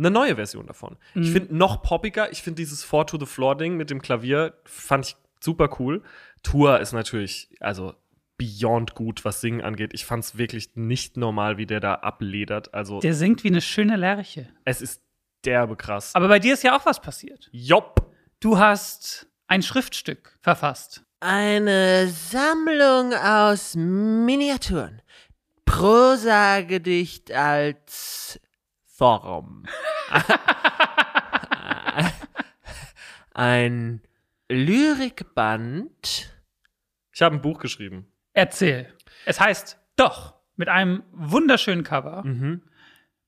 [0.00, 0.96] eine neue Version davon.
[1.14, 2.32] Ich finde noch poppiger.
[2.32, 6.02] Ich finde dieses Four to the Floor Ding mit dem Klavier fand ich super cool.
[6.42, 7.94] Tour ist natürlich, also
[8.38, 9.90] beyond gut, was Singen angeht.
[9.92, 12.72] Ich fand's wirklich nicht normal, wie der da abledert.
[12.72, 14.48] Also Der singt wie eine schöne Lerche.
[14.64, 15.02] es ist
[15.44, 16.14] derbe krass.
[16.14, 17.48] Aber bei dir ist ja auch was passiert.
[17.52, 18.10] Jopp.
[18.40, 21.02] Du hast ein Schriftstück verfasst.
[21.20, 25.02] Eine Sammlung aus Miniaturen.
[25.66, 28.40] Prosagedicht als
[29.00, 29.64] Form.
[33.32, 34.02] Ein
[34.50, 36.34] Lyrikband.
[37.10, 38.12] Ich habe ein Buch geschrieben.
[38.34, 38.92] Erzähl.
[39.24, 42.60] Es heißt Doch, mit einem wunderschönen Cover, Mhm.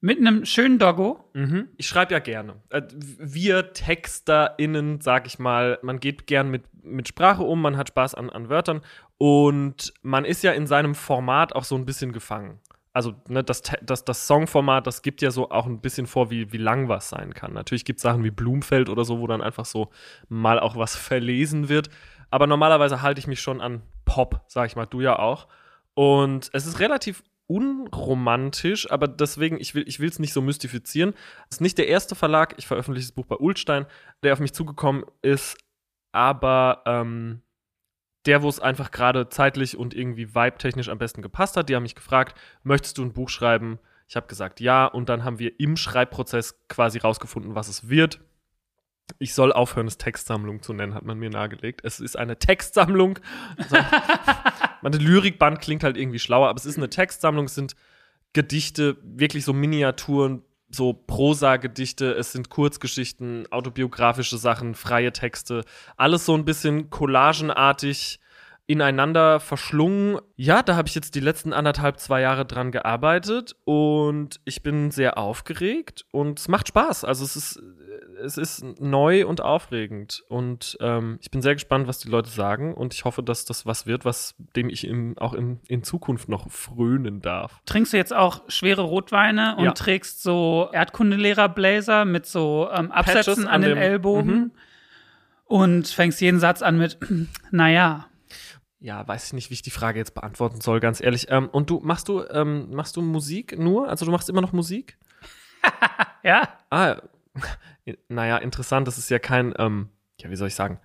[0.02, 1.24] mit einem schönen Doggo.
[1.32, 1.68] Mhm.
[1.78, 2.56] Ich schreibe ja gerne.
[2.68, 7.88] Äh, Wir TexterInnen, sag ich mal, man geht gern mit, mit Sprache um, man hat
[7.88, 8.82] Spaß an, an Wörtern
[9.16, 12.60] und man ist ja in seinem Format auch so ein bisschen gefangen.
[12.92, 16.52] Also ne, das, das, das Songformat, das gibt ja so auch ein bisschen vor, wie,
[16.52, 17.54] wie lang was sein kann.
[17.54, 19.90] Natürlich gibt es Sachen wie Blumfeld oder so, wo dann einfach so
[20.28, 21.88] mal auch was verlesen wird.
[22.30, 25.48] Aber normalerweise halte ich mich schon an Pop, sag ich mal, du ja auch.
[25.94, 31.14] Und es ist relativ unromantisch, aber deswegen, ich will es nicht so mystifizieren.
[31.50, 33.86] Es ist nicht der erste Verlag, ich veröffentliche das Buch bei Ulstein,
[34.22, 35.58] der auf mich zugekommen ist,
[36.12, 37.42] aber ähm,
[38.26, 41.82] der, wo es einfach gerade zeitlich und irgendwie vibe-technisch am besten gepasst hat, die haben
[41.82, 43.78] mich gefragt, möchtest du ein Buch schreiben?
[44.08, 48.20] Ich habe gesagt ja und dann haben wir im Schreibprozess quasi rausgefunden, was es wird.
[49.18, 51.80] Ich soll aufhören, es Textsammlung zu nennen, hat man mir nahegelegt.
[51.84, 53.18] Es ist eine Textsammlung.
[53.56, 53.76] Also,
[54.82, 57.74] meine Lyrikband klingt halt irgendwie schlauer, aber es ist eine Textsammlung, es sind
[58.32, 60.42] Gedichte, wirklich so Miniaturen,
[60.74, 65.64] so Prosa-Gedichte, es sind Kurzgeschichten, autobiografische Sachen, freie Texte,
[65.96, 68.20] alles so ein bisschen collagenartig
[68.72, 70.18] ineinander verschlungen.
[70.36, 74.90] Ja, da habe ich jetzt die letzten anderthalb, zwei Jahre dran gearbeitet und ich bin
[74.90, 77.04] sehr aufgeregt und es macht Spaß.
[77.04, 77.62] Also es ist,
[78.24, 82.74] es ist neu und aufregend und ähm, ich bin sehr gespannt, was die Leute sagen
[82.74, 86.28] und ich hoffe, dass das was wird, was dem ich im, auch im, in Zukunft
[86.28, 87.60] noch frönen darf.
[87.66, 89.72] Trinkst du jetzt auch schwere Rotweine und Ja.
[89.72, 94.50] trägst so Erdkundelehrer-Blazer mit so ähm, Absätzen an, an den dem- Ellbogen Mhm.
[95.46, 96.98] und fängst jeden Satz an mit,
[97.50, 98.06] naja.
[98.84, 101.26] Ja, weiß ich nicht, wie ich die Frage jetzt beantworten soll, ganz ehrlich.
[101.30, 103.88] Ähm, und du machst du ähm, machst du Musik nur?
[103.88, 104.98] Also du machst immer noch Musik?
[106.24, 106.96] Ja, Ah,
[108.08, 108.86] naja, interessant.
[108.88, 109.88] Das ist ja kein, ähm,
[110.20, 110.78] ja, wie soll ich sagen,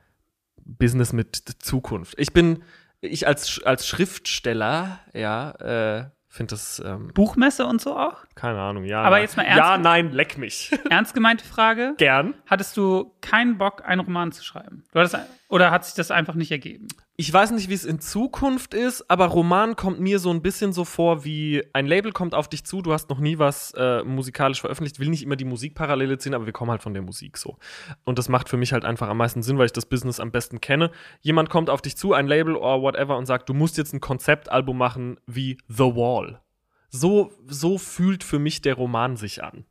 [0.66, 2.16] Business mit Zukunft.
[2.18, 2.64] Ich bin,
[3.02, 8.26] Ich als, als Schriftsteller, ja, äh, finde das, ähm, Buchmesse und so auch?
[8.36, 9.02] keine Ahnung, ja.
[9.02, 9.22] Aber nein.
[9.24, 10.72] jetzt mal ernst- Ja, nein, leck mich.
[10.90, 11.94] Ernst gemeinte Frage.
[12.00, 12.34] Gern.
[12.48, 14.84] Hattest du keinen Bock, einen Roman zu schreiben?
[14.92, 15.18] Du hattest,
[15.50, 16.88] oder hat sich das einfach nicht ergeben?
[17.16, 20.74] Ich weiß nicht, wie es in Zukunft ist, aber Roman kommt mir so ein bisschen
[20.74, 24.04] so vor, wie ein Label kommt auf dich zu, du hast noch nie was äh,
[24.04, 27.38] musikalisch veröffentlicht, will nicht immer die Musikparallele ziehen, aber wir kommen halt von der Musik
[27.38, 27.58] so.
[28.04, 30.32] Und das macht für mich halt einfach am meisten Sinn, weil ich das Business am
[30.32, 30.92] besten kenne.
[31.22, 34.02] Jemand kommt auf dich zu, ein Label oder whatever, und sagt, du musst jetzt ein
[34.02, 36.42] Konzeptalbum machen wie The Wall.
[36.90, 39.66] So, so fühlt für mich der Roman sich an.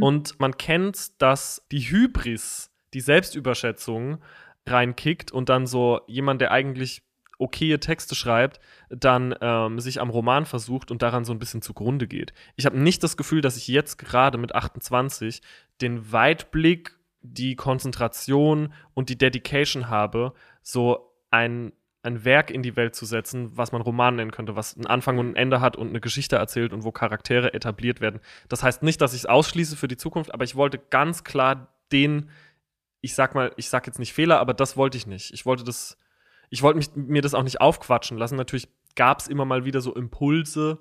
[0.00, 4.18] Und man kennt, dass die Hybris, die Selbstüberschätzung
[4.66, 7.02] reinkickt und dann so jemand, der eigentlich
[7.38, 12.06] okaye Texte schreibt, dann ähm, sich am Roman versucht und daran so ein bisschen zugrunde
[12.06, 12.32] geht.
[12.56, 15.42] Ich habe nicht das Gefühl, dass ich jetzt gerade mit 28
[15.82, 21.72] den Weitblick, die Konzentration und die Dedication habe, so ein
[22.06, 25.18] ein Werk in die Welt zu setzen, was man Roman nennen könnte, was einen Anfang
[25.18, 28.20] und ein Ende hat und eine Geschichte erzählt und wo Charaktere etabliert werden.
[28.48, 31.74] Das heißt nicht, dass ich es ausschließe für die Zukunft, aber ich wollte ganz klar
[31.90, 32.30] den,
[33.00, 35.32] ich sag mal, ich sag jetzt nicht Fehler, aber das wollte ich nicht.
[35.32, 35.98] Ich wollte das,
[36.50, 38.36] ich wollte mich, mir das auch nicht aufquatschen lassen.
[38.36, 40.78] Natürlich gab es immer mal wieder so Impulse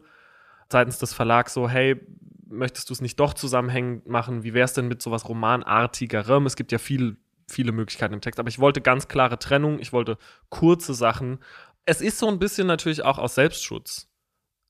[0.71, 2.01] seitens des Verlags, so, hey,
[2.47, 4.43] möchtest du es nicht doch zusammenhängend machen?
[4.43, 6.45] Wie wäre es denn mit sowas Romanartigerem?
[6.45, 9.93] Es gibt ja viel, viele Möglichkeiten im Text, aber ich wollte ganz klare Trennung, ich
[9.93, 10.17] wollte
[10.49, 11.39] kurze Sachen.
[11.85, 14.09] Es ist so ein bisschen natürlich auch aus Selbstschutz.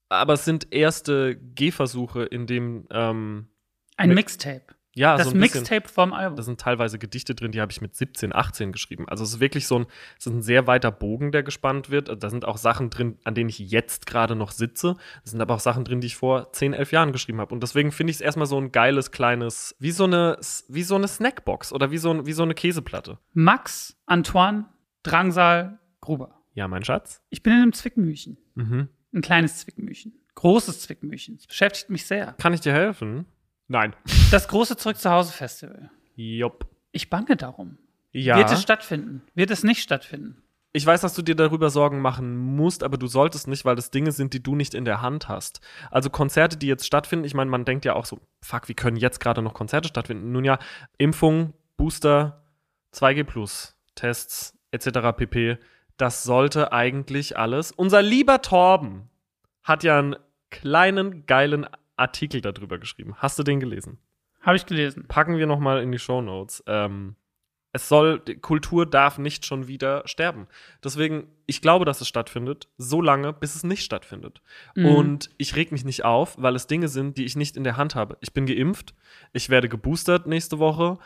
[0.09, 3.47] Aber es sind erste Gehversuche, in dem, ähm,
[3.97, 4.74] Ein Mixtape.
[4.95, 6.35] Ja, das so Mixtape vom Album.
[6.35, 9.07] da sind teilweise Gedichte drin, die habe ich mit 17, 18 geschrieben.
[9.07, 9.85] Also es ist wirklich so ein,
[10.17, 12.23] es ist ein sehr weiter Bogen, der gespannt wird.
[12.23, 14.95] Da sind auch Sachen drin, an denen ich jetzt gerade noch sitze.
[15.23, 17.53] Es sind aber auch Sachen drin, die ich vor 10, 11 Jahren geschrieben habe.
[17.53, 20.37] Und deswegen finde ich es erstmal so ein geiles, kleines, wie so eine,
[20.69, 23.19] wie so eine Snackbox oder wie so, ein- wie so eine Käseplatte.
[23.33, 24.65] Max, Antoine,
[25.03, 26.41] Drangsal, Gruber.
[26.53, 27.21] Ja, mein Schatz.
[27.29, 28.37] Ich bin in einem Zwickmüchen.
[28.55, 28.87] Mhm.
[29.13, 30.13] Ein kleines Zwickmüchen.
[30.35, 31.35] Großes Zwickmüchen.
[31.35, 32.33] Es beschäftigt mich sehr.
[32.39, 33.25] Kann ich dir helfen?
[33.67, 33.95] Nein.
[34.31, 35.89] Das große Zurück zu Hause Festival.
[36.15, 36.67] Jopp.
[36.91, 37.77] Ich bange darum.
[38.11, 38.37] Ja.
[38.37, 39.21] Wird es stattfinden?
[39.33, 40.41] Wird es nicht stattfinden?
[40.71, 43.91] Ich weiß, dass du dir darüber Sorgen machen musst, aber du solltest nicht, weil das
[43.91, 45.61] Dinge sind, die du nicht in der Hand hast.
[45.89, 48.97] Also Konzerte, die jetzt stattfinden, ich meine, man denkt ja auch so, fuck, wie können
[48.97, 50.33] jetzt gerade noch Konzerte stattfinden?
[50.33, 50.59] Nun ja,
[50.97, 52.43] Impfung, Booster,
[52.93, 54.89] 2G+, Tests etc.
[55.15, 55.57] pp.
[55.95, 57.71] Das sollte eigentlich alles.
[57.71, 59.09] Unser lieber Torben
[59.63, 60.17] hat ja einen
[60.49, 63.15] kleinen, geilen Artikel darüber geschrieben.
[63.17, 63.97] Hast du den gelesen?
[64.41, 65.05] Habe ich gelesen.
[65.07, 66.63] packen wir noch mal in die Shownotes.
[66.67, 67.15] Ähm,
[67.71, 70.47] es soll, die Kultur darf nicht schon wieder sterben.
[70.83, 74.41] Deswegen, ich glaube, dass es stattfindet, so lange, bis es nicht stattfindet.
[74.75, 74.85] Mhm.
[74.85, 77.75] Und ich reg mich nicht auf, weil es Dinge sind, die ich nicht in der
[77.75, 78.17] Hand habe.
[78.21, 78.93] Ich bin geimpft,
[79.33, 80.99] ich werde geboostert nächste Woche.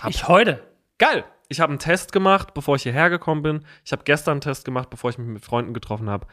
[0.00, 0.62] Hab, Ich heute.
[0.98, 1.24] geil!
[1.48, 3.64] Ich habe einen Test gemacht, bevor ich hierher gekommen bin.
[3.84, 6.26] Ich habe gestern einen Test gemacht, bevor ich mich mit Freunden getroffen habe.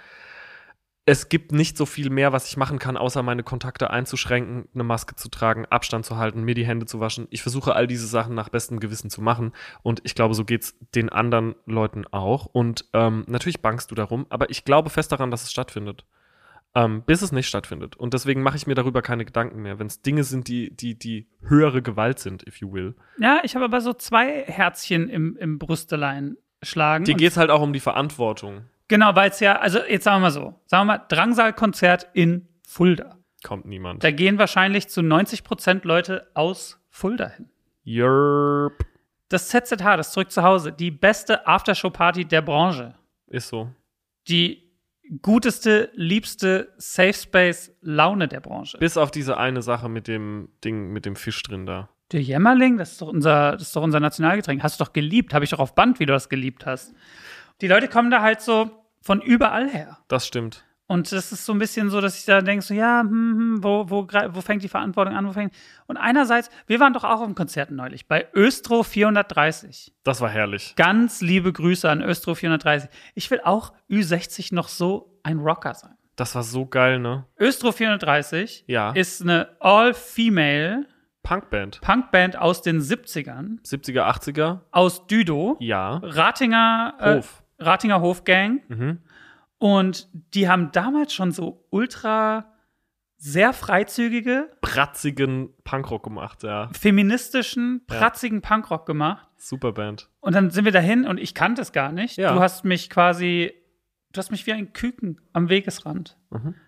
[1.12, 4.84] Es gibt nicht so viel mehr, was ich machen kann, außer meine Kontakte einzuschränken, eine
[4.84, 7.28] Maske zu tragen, Abstand zu halten, mir die Hände zu waschen.
[7.32, 9.54] Ich versuche all diese Sachen nach bestem Gewissen zu machen.
[9.82, 12.46] Und ich glaube, so geht's den anderen Leuten auch.
[12.46, 16.06] Und ähm, natürlich bangst du darum, aber ich glaube fest daran, dass es stattfindet.
[16.76, 17.96] Ähm, bis es nicht stattfindet.
[17.96, 19.80] Und deswegen mache ich mir darüber keine Gedanken mehr.
[19.80, 22.96] Wenn es Dinge sind, die, die, die höhere Gewalt sind, if you will.
[23.18, 27.06] Ja, ich habe aber so zwei Herzchen im, im Brüstelein schlagen.
[27.06, 28.66] Dir Und- geht's halt auch um die Verantwortung.
[28.90, 32.50] Genau, weil es ja, also jetzt sagen wir mal so, sagen wir mal, Drangsal-Konzert in
[32.68, 33.18] Fulda.
[33.44, 34.04] Kommt niemand.
[34.04, 37.50] Da gehen wahrscheinlich zu 90 Prozent Leute aus Fulda hin.
[37.84, 38.86] Yerp.
[39.30, 42.96] Das ZZH, das Zurück zu Hause, die beste Aftershow-Party der Branche.
[43.28, 43.70] Ist so.
[44.28, 44.72] Die
[45.22, 48.80] guteste, liebste Safe Space Laune der Branche.
[48.80, 51.90] Bis auf diese eine Sache mit dem Ding, mit dem Fisch drin da.
[52.12, 54.64] Der Jämmerling, das ist doch unser, das ist doch unser Nationalgetränk.
[54.64, 55.36] Hast du doch geliebt.
[55.36, 56.96] Habe ich doch auf Band, wie du das geliebt hast.
[57.62, 58.72] Die Leute kommen da halt so
[59.02, 59.98] von überall her.
[60.08, 60.66] Das stimmt.
[60.88, 63.64] Und das ist so ein bisschen so, dass ich da denke, so, ja, hm, hm,
[63.64, 65.28] wo, wo, wo fängt die Verantwortung an?
[65.28, 65.54] Wo fängt
[65.86, 69.94] und einerseits, wir waren doch auch auf dem Konzert neulich, bei Östro 430.
[70.04, 70.74] Das war herrlich.
[70.78, 72.90] Ganz liebe Grüße an Östro 430.
[73.14, 75.94] Ich will auch Ü60 noch so ein Rocker sein.
[76.16, 77.26] Das war so geil, ne?
[77.38, 78.92] Östro 430 Ja.
[78.92, 80.86] ist eine All-Female
[81.22, 81.82] Punkband.
[81.82, 84.62] Punkband aus den 70ern, 70er, 80er.
[84.72, 86.00] aus Düdo, Ja.
[86.02, 87.44] Ratinger, äh, Hof.
[87.60, 88.62] Ratinger Hofgang.
[88.68, 89.00] Mhm.
[89.58, 92.46] Und die haben damals schon so ultra
[93.18, 96.70] sehr freizügige, Pratzigen Punkrock gemacht, ja.
[96.72, 97.98] feministischen, Ja.
[97.98, 99.28] pratzigen Punkrock gemacht.
[99.36, 100.10] Super Band.
[100.22, 102.16] Und dann sind wir dahin und ich kannte es gar nicht.
[102.18, 102.34] Ja.
[102.34, 103.54] Du hast mich quasi
[104.14, 106.18] du hast mich wie ein Küken am Wegesrand.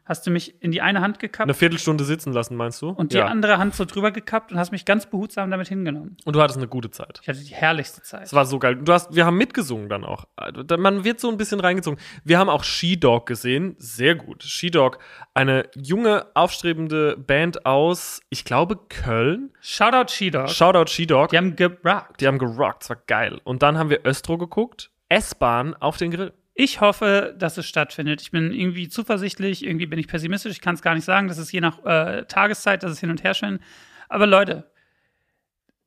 [0.05, 2.89] Hast du mich in die eine Hand gekappt Eine Viertelstunde sitzen lassen, meinst du?
[2.89, 3.27] und die ja.
[3.27, 6.17] andere Hand so drüber gekappt und hast mich ganz behutsam damit hingenommen.
[6.25, 7.19] Und du hattest eine gute Zeit.
[7.21, 8.23] Ich hatte die herrlichste Zeit.
[8.23, 8.77] Es war so geil.
[8.77, 10.25] Du hast, wir haben mitgesungen dann auch.
[10.35, 11.99] Also, Man wird so ein bisschen reingezogen.
[12.23, 13.75] Wir haben auch She-Dog gesehen.
[13.77, 14.41] Sehr gut.
[14.43, 14.97] She-Dog,
[15.35, 19.51] eine junge, aufstrebende Band aus, ich glaube, Köln.
[19.61, 20.49] Shoutout She-Dog.
[20.49, 21.29] Shoutout She-Dog.
[21.29, 22.19] Die haben gerockt.
[22.19, 22.83] Die haben gerockt.
[22.83, 23.39] Es war geil.
[23.43, 24.89] Und dann haben wir Östro geguckt.
[25.09, 26.33] S-Bahn auf den Grill.
[26.53, 28.21] Ich hoffe, dass es stattfindet.
[28.21, 30.51] Ich bin irgendwie zuversichtlich, irgendwie bin ich pessimistisch.
[30.51, 31.27] Ich kann es gar nicht sagen.
[31.27, 33.59] Das ist je nach äh, Tageszeit, das ist hin und her schön.
[34.09, 34.69] Aber Leute,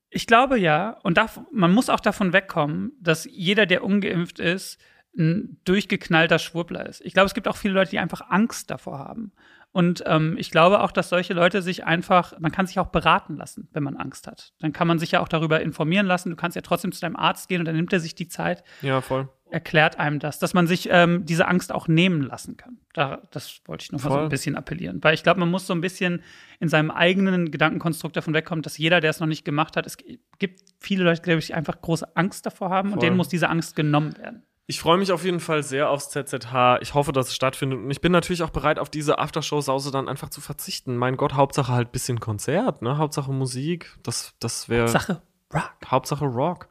[0.08, 4.80] ich glaube ja, und darf, man muss auch davon wegkommen, dass jeder, der ungeimpft ist,
[5.16, 7.00] ein durchgeknallter Schwurbler ist.
[7.04, 9.32] Ich glaube, es gibt auch viele Leute, die einfach Angst davor haben.
[9.70, 13.36] Und ähm, ich glaube auch, dass solche Leute sich einfach, man kann sich auch beraten
[13.36, 14.52] lassen, wenn man Angst hat.
[14.60, 16.30] Dann kann man sich ja auch darüber informieren lassen.
[16.30, 18.62] Du kannst ja trotzdem zu deinem Arzt gehen und dann nimmt er sich die Zeit,
[18.82, 19.28] Ja, voll.
[19.54, 22.78] Erklärt einem das, dass man sich ähm, diese Angst auch nehmen lassen kann.
[22.92, 24.98] Da, das wollte ich noch mal so ein bisschen appellieren.
[25.02, 26.22] Weil ich glaube, man muss so ein bisschen
[26.58, 29.96] in seinem eigenen Gedankenkonstrukt davon wegkommen, dass jeder, der es noch nicht gemacht hat, es
[30.38, 33.06] gibt viele Leute, glaube ich, die einfach große Angst davor haben und Voll.
[33.06, 34.42] denen muss diese Angst genommen werden.
[34.66, 36.78] Ich freue mich auf jeden Fall sehr aufs ZZH.
[36.80, 37.78] Ich hoffe, dass es stattfindet.
[37.78, 40.96] Und ich bin natürlich auch bereit, auf diese Aftershow-Sause dann einfach zu verzichten.
[40.96, 42.98] Mein Gott, Hauptsache halt bisschen Konzert, ne?
[42.98, 43.96] Hauptsache Musik.
[44.02, 44.88] Das, das wäre.
[44.88, 45.74] Sache Rock.
[45.86, 46.68] Hauptsache Rock.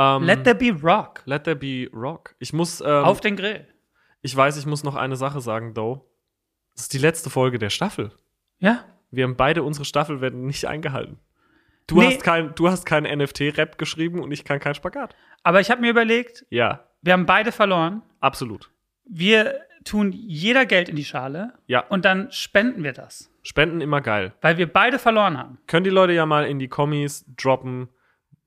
[0.00, 1.22] Ähm, Let there be Rock.
[1.26, 2.34] let there be Rock.
[2.38, 2.80] Ich muss.
[2.80, 3.66] Ähm, Auf den Grill.
[4.22, 6.06] ich weiß, ich muss noch eine Sache sagen, though.
[6.74, 8.12] Das ist die letzte Folge der Staffel.
[8.58, 8.84] Ja.
[9.10, 11.18] Wir haben beide unsere Staffel werden nicht eingehalten.
[11.86, 12.06] Du Nee.
[12.06, 15.16] hast kein, du hast keinen NFT-Rap geschrieben und ich kann keinen Spagat.
[15.42, 18.02] Aber ich habe mir überlegt, Ja, wir haben beide verloren.
[18.20, 18.70] absolut.
[19.04, 21.84] Wir tun jeder Geld in die Schale Ja.
[21.88, 23.30] und dann spenden wir das.
[23.42, 24.32] Spenden immer geil.
[24.40, 25.58] Weil wir beide verloren haben.
[25.66, 27.88] Können die Leute ja mal in die Kommis droppen,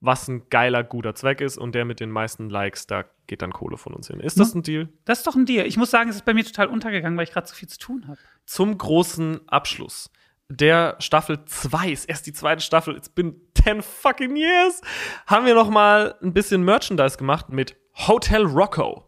[0.04, 3.52] was ein geiler, guter Zweck ist und der mit den meisten Likes, da geht dann
[3.52, 4.20] Kohle von uns hin.
[4.20, 4.88] Ist das ein Deal?
[5.04, 5.66] Das ist doch ein Deal.
[5.66, 7.78] Ich muss sagen, es ist bei mir total untergegangen, weil ich gerade so viel zu
[7.78, 8.18] tun habe.
[8.44, 10.10] Zum großen Abschluss
[10.48, 14.82] der Staffel 2, ist erst die zweite Staffel, it's been 10 fucking years,
[15.26, 19.04] haben wir noch mal ein bisschen Merchandise gemacht mit Hotel Rocco,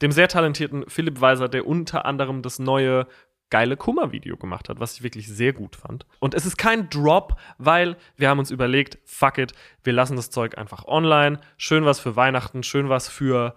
[0.00, 3.06] dem sehr talentierten Philipp Weiser, der unter anderem das neue
[3.50, 6.06] geile Kummer-Video gemacht hat, was ich wirklich sehr gut fand.
[6.20, 9.52] Und es ist kein Drop, weil wir haben uns überlegt, fuck it,
[9.84, 11.40] wir lassen das Zeug einfach online.
[11.56, 13.54] Schön was für Weihnachten, schön was für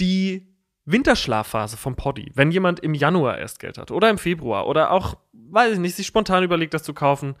[0.00, 0.46] die
[0.84, 2.30] Winterschlafphase vom Poddy.
[2.34, 5.94] Wenn jemand im Januar erst Geld hat oder im Februar oder auch, weiß ich nicht,
[5.94, 7.36] sich spontan überlegt, das zu kaufen,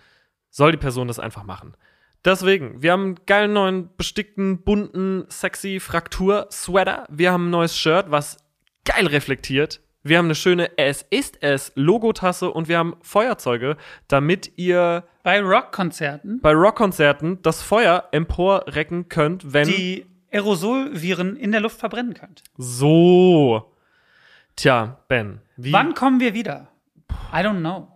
[0.50, 1.76] soll die Person das einfach machen.
[2.24, 7.06] Deswegen, wir haben einen geilen neuen, bestickten, bunten, sexy Fraktur-Sweater.
[7.10, 8.38] Wir haben ein neues Shirt, was
[8.86, 9.80] geil reflektiert.
[10.06, 15.40] Wir haben eine schöne Es ist es Logotasse und wir haben Feuerzeuge, damit ihr Bei
[15.40, 22.42] Rockkonzerten, bei Rockkonzerten das Feuer emporrecken könnt, wenn die Aerosolviren in der Luft verbrennen könnt.
[22.58, 23.70] so.
[24.56, 26.68] Tja, Ben, Wann kommen wir wieder?
[27.32, 27.88] I don't know.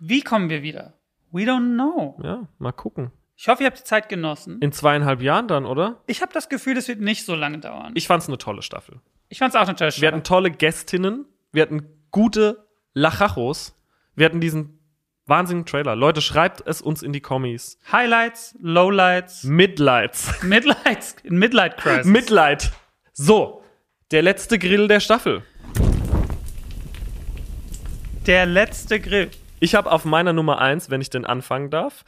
[0.00, 0.94] Wie kommen wir wieder?
[1.32, 2.18] We don't know.
[2.24, 3.12] Ja, mal gucken.
[3.36, 4.58] Ich hoffe, ihr habt die Zeit genossen.
[4.60, 6.00] In zweieinhalb Jahren dann, oder?
[6.06, 7.92] Ich habe das Gefühl, es wird nicht so lange dauern.
[7.94, 9.00] Ich fand's eine tolle Staffel.
[9.28, 13.74] Ich fand's auch natürlich Wir hatten tolle Gästinnen, wir hatten gute Lachachos,
[14.14, 14.78] wir hatten diesen
[15.26, 15.94] wahnsinnigen Trailer.
[15.94, 17.78] Leute, schreibt es uns in die Kommis.
[17.90, 20.42] Highlights, Lowlights, Midlights.
[20.42, 22.06] Midlights, Midlight Crisis.
[22.06, 22.72] Midlight.
[23.12, 23.62] So,
[24.10, 25.42] der letzte Grill der Staffel.
[28.26, 29.30] der letzte Grill.
[29.62, 32.02] Ich habe auf meiner Nummer eins, wenn ich denn anfangen darf,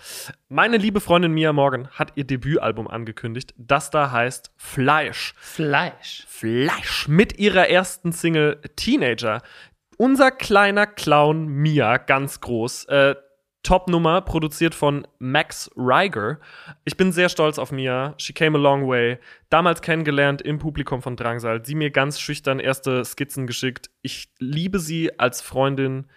[0.49, 5.35] meine liebe Freundin Mia Morgan hat ihr Debütalbum angekündigt, das da heißt Fleisch.
[5.37, 6.25] Fleisch.
[6.27, 9.41] Fleisch mit ihrer ersten Single Teenager.
[9.99, 12.87] Unser kleiner Clown Mia, ganz groß.
[12.87, 13.15] Äh,
[13.63, 16.41] Top-Nummer, produziert von Max Reiger.
[16.85, 18.15] Ich bin sehr stolz auf Mia.
[18.19, 19.21] She came a long way.
[19.49, 21.65] Damals kennengelernt im Publikum von Drangsal.
[21.65, 23.91] Sie mir ganz schüchtern erste Skizzen geschickt.
[24.03, 26.09] Ich liebe sie als Freundin.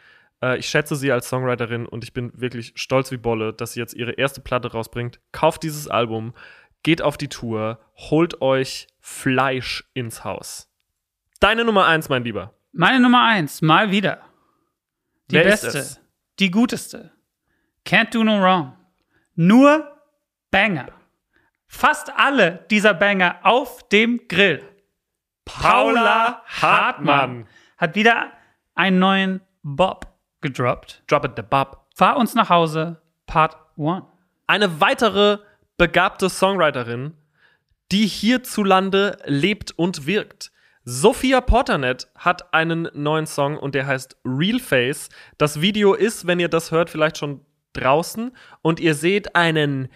[0.41, 3.79] Äh, ich schätze sie als Songwriterin und ich bin wirklich stolz wie Bolle, dass sie
[3.79, 5.19] jetzt ihre erste Platte rausbringt.
[5.31, 6.33] Kauft dieses Album,
[6.83, 10.69] geht auf die Tour, holt euch Fleisch ins Haus.
[11.39, 12.53] Deine Nummer eins, mein Lieber.
[12.71, 14.21] Meine Nummer eins, mal wieder.
[15.29, 16.01] Die Wer beste, es?
[16.39, 17.11] die guteste.
[17.85, 18.73] Can't do no wrong.
[19.35, 19.91] Nur
[20.51, 20.87] Banger.
[21.67, 24.63] Fast alle dieser Banger auf dem Grill.
[25.45, 27.47] Paula Hartmann.
[27.77, 28.31] hat wieder
[28.75, 31.03] einen neuen Bob gedroppt.
[31.07, 31.85] Drop it the Bob.
[31.95, 34.03] Fahr uns nach Hause, Part 1.
[34.47, 35.39] Eine weitere
[35.77, 37.13] begabte Songwriterin,
[37.91, 40.51] die hierzulande lebt und wirkt.
[40.83, 45.09] Sophia Porternet hat einen neuen Song und der heißt Real Face.
[45.37, 47.41] Das Video ist, wenn ihr das hört, vielleicht schon
[47.73, 49.89] draußen und ihr seht einen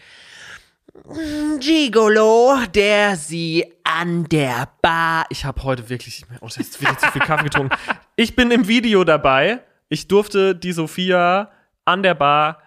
[1.59, 5.25] Gigolo, der sie an der Bar.
[5.29, 7.75] Ich habe heute wirklich, oh, das ist wieder zu viel Kaffee getrunken.
[8.17, 9.61] Ich bin im Video dabei.
[9.93, 11.51] Ich durfte die Sophia
[11.83, 12.61] an der Bar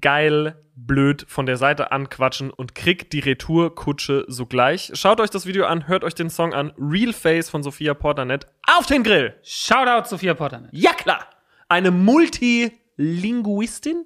[0.00, 4.92] geil blöd von der Seite anquatschen und kriegt die Retourkutsche sogleich.
[4.94, 6.72] Schaut euch das Video an, hört euch den Song an.
[6.78, 8.46] Real Face von Sophia Porternet.
[8.68, 9.34] Auf den Grill!
[9.42, 10.68] Shoutout Sophia Potter.
[10.70, 11.26] Ja klar!
[11.68, 14.04] Eine Multilinguistin?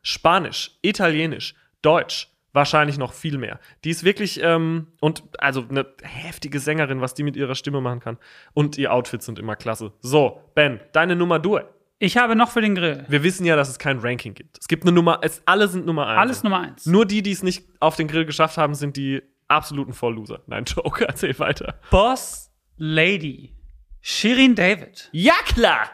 [0.00, 3.58] Spanisch, Italienisch, Deutsch, wahrscheinlich noch viel mehr.
[3.82, 7.98] Die ist wirklich, ähm, und also eine heftige Sängerin, was die mit ihrer Stimme machen
[7.98, 8.18] kann.
[8.54, 9.94] Und ihr Outfits sind immer klasse.
[10.00, 11.58] So, Ben, deine Nummer du.
[12.00, 13.04] Ich habe noch für den Grill.
[13.08, 14.58] Wir wissen ja, dass es kein Ranking gibt.
[14.60, 16.20] Es gibt eine Nummer, es, alle sind Nummer eins.
[16.20, 16.86] Alles Nummer eins.
[16.86, 20.40] Nur die, die es nicht auf den Grill geschafft haben, sind die absoluten Vollloser.
[20.46, 21.80] Nein, Joke, erzähl weiter.
[21.90, 23.54] Boss Lady.
[24.00, 25.08] Shirin David.
[25.12, 25.90] Ja klar!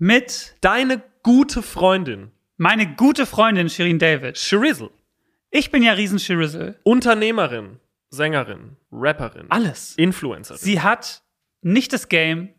[0.00, 4.38] Mit Deine gute Freundin, meine gute Freundin Shirin David.
[4.38, 4.90] Shirizzle.
[5.50, 6.78] Ich bin ja riesen Shirizzle.
[6.84, 7.80] Unternehmerin,
[8.10, 9.94] Sängerin, Rapperin, Alles.
[9.96, 10.60] Influencerin.
[10.60, 11.22] Sie hat
[11.62, 12.50] nicht das Game,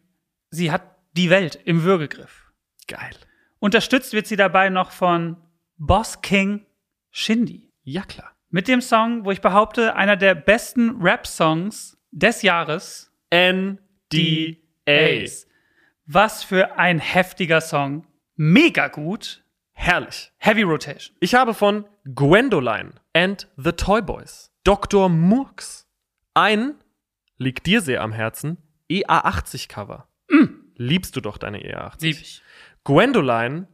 [0.50, 0.84] sie hat
[1.14, 2.49] die Welt im Würgegriff.
[2.89, 3.15] Geil.
[3.59, 5.37] Unterstützt wird sie dabei noch von
[5.77, 6.65] Boss King
[7.11, 7.71] Shindy.
[7.83, 8.35] Ja klar.
[8.49, 13.13] Mit dem Song, wo ich behaupte, einer der besten Rap-Songs des Jahres.
[13.31, 14.57] NDA.
[16.07, 18.07] Was für ein heftiger Song.
[18.35, 19.43] Mega gut.
[19.73, 20.31] Herrlich.
[20.37, 21.15] Heavy Rotation.
[21.19, 21.85] Ich habe von
[22.15, 25.09] Gwendoline and the Toy Boys, Dr.
[25.09, 25.87] Murks,
[26.33, 26.73] ein,
[27.37, 28.57] liegt dir sehr am Herzen,
[28.89, 30.07] EA80-Cover.
[30.75, 32.01] Liebst du doch deine E EA80?
[32.01, 32.41] Lieb ich.
[32.84, 33.67] Gwendoline,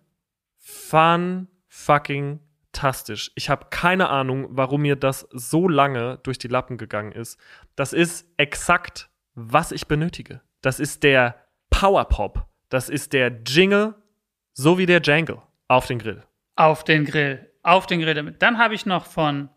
[0.57, 2.39] fun fucking
[2.71, 3.31] tastisch.
[3.35, 7.39] Ich habe keine Ahnung, warum mir das so lange durch die Lappen gegangen ist.
[7.75, 10.41] Das ist exakt, was ich benötige.
[10.61, 12.45] Das ist der Powerpop.
[12.69, 13.95] Das ist der Jingle
[14.53, 16.23] sowie der Jangle auf den Grill.
[16.55, 17.51] Auf den Grill.
[17.63, 18.41] Auf den Grill damit.
[18.41, 19.49] Dann habe ich noch von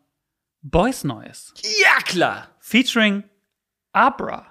[0.63, 1.55] Boys Noise.
[1.63, 2.49] Ja, klar.
[2.59, 3.25] Featuring
[3.93, 4.47] Abra.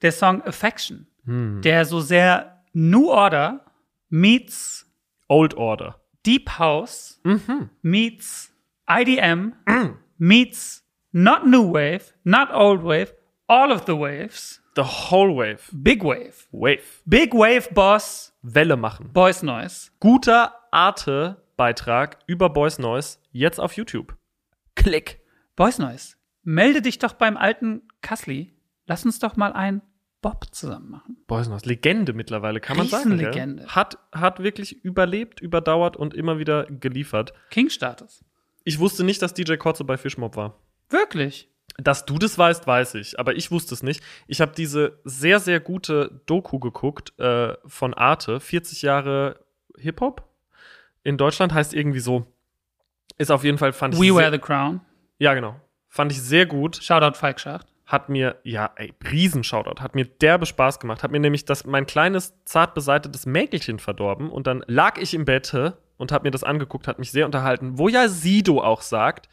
[0.00, 1.06] Der Song Affection.
[1.24, 3.60] Der so sehr New Order
[4.10, 4.84] meets
[5.28, 5.94] Old Order.
[6.22, 7.20] Deep House
[7.82, 8.50] meets
[8.88, 9.54] IDM
[10.18, 13.12] meets not New Wave, not Old Wave,
[13.48, 14.60] all of the waves.
[14.74, 15.68] The whole wave.
[15.72, 16.48] Big Wave.
[16.50, 17.02] Wave.
[17.04, 19.10] Big Wave Boss Welle machen.
[19.12, 19.90] Boys Noise.
[20.00, 24.16] Guter Arte-Beitrag über Boys Noise jetzt auf YouTube.
[24.74, 25.20] Klick.
[25.56, 26.16] Boys Noise.
[26.42, 28.54] Melde dich doch beim alten Kassli.
[28.86, 29.82] Lass uns doch mal ein
[30.22, 31.16] Bob zusammen machen.
[31.26, 31.66] Boys Noise.
[31.66, 33.18] Legende mittlerweile, kann man sagen.
[33.18, 33.26] gell?
[33.26, 33.66] Riesenlegende.
[33.66, 37.34] Hat, hat wirklich überlebt, überdauert und immer wieder geliefert.
[37.50, 38.24] King-Status.
[38.64, 40.58] Ich wusste nicht, dass DJ Kotze bei Fishmob war.
[40.88, 41.48] Wirklich.
[41.76, 44.02] Dass du das weißt, weiß ich, aber ich wusste es nicht.
[44.26, 49.40] Ich habe diese sehr, sehr gute Doku geguckt äh, von Arte, 40 Jahre
[49.78, 50.22] Hip-Hop
[51.02, 52.26] in Deutschland, heißt irgendwie so.
[53.18, 54.00] Ist auf jeden Fall, fand ich.
[54.00, 54.80] We Wear the Crown.
[55.18, 55.56] Ja, genau.
[55.88, 56.76] Fand ich sehr gut.
[56.76, 57.71] Shoutout Falk Schacht.
[57.92, 59.82] Hat mir, ja, ey, Riesen-Shoutout.
[59.82, 61.02] Hat mir derbe Spaß gemacht.
[61.02, 64.30] Hat mir nämlich das, mein kleines, zart beseitetes Mäkelchen verdorben.
[64.30, 67.76] Und dann lag ich im Bette und hab mir das angeguckt, hat mich sehr unterhalten.
[67.76, 69.28] Wo ja Sido auch sagt,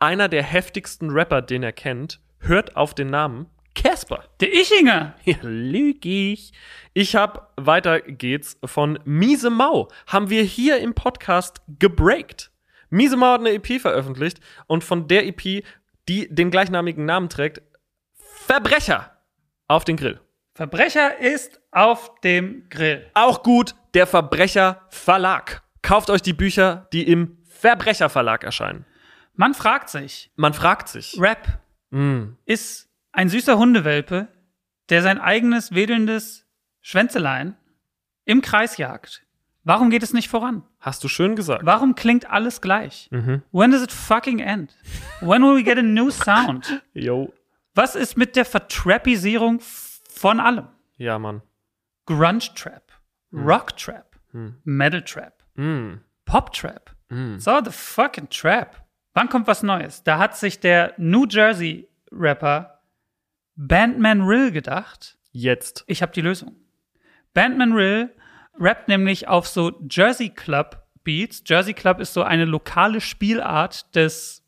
[0.00, 3.46] einer der heftigsten Rapper, den er kennt, hört auf den Namen
[3.76, 4.24] Casper.
[4.40, 5.14] Der Ichinger.
[5.24, 6.52] Ja, lüg ich.
[6.94, 9.86] Ich hab, weiter geht's, von Miese Mau.
[10.08, 12.50] Haben wir hier im Podcast gebreakt.
[12.88, 15.64] Miese Mau hat eine EP veröffentlicht und von der EP,
[16.08, 17.62] die den gleichnamigen Namen trägt,
[18.50, 19.12] Verbrecher
[19.68, 20.18] auf den Grill.
[20.54, 23.06] Verbrecher ist auf dem Grill.
[23.14, 25.62] Auch gut, der Verbrecher Verlag.
[25.82, 28.86] Kauft euch die Bücher, die im Verbrecher Verlag erscheinen.
[29.34, 31.16] Man fragt sich, Man fragt sich.
[31.20, 31.60] Rap
[31.92, 34.26] Mm, ist ein süßer Hundewelpe,
[34.88, 36.44] der sein eigenes wedelndes
[36.80, 37.56] Schwänzelein
[38.24, 39.22] im Kreis jagt.
[39.62, 40.64] Warum geht es nicht voran?
[40.80, 41.64] hast du schön gesagt.
[41.66, 43.08] Warum klingt alles gleich?
[43.52, 44.74] When does it fucking end?
[45.20, 46.82] When will we get a new sound?
[46.94, 47.32] Yo.
[47.74, 49.60] Was ist mit der Vertrappisierung
[50.08, 50.68] von allem?
[50.96, 51.42] Ja, Mann.
[52.06, 52.90] Grunge Trap,
[53.32, 54.16] Rock Trap,
[54.64, 55.94] Metal Trap, Mm.
[56.24, 56.94] Pop Trap.
[57.38, 58.84] So the fucking Trap.
[59.14, 60.02] Wann kommt was Neues?
[60.04, 62.80] Da hat sich der New Jersey Rapper
[63.56, 65.82] Bandman Rill gedacht, Jetzt.
[65.88, 66.56] ich habe die Lösung.
[67.34, 68.14] Bandman Rill
[68.58, 71.42] rappt nämlich auf so Jersey Club Beats.
[71.46, 74.39] Jersey Club ist so eine lokale Spielart des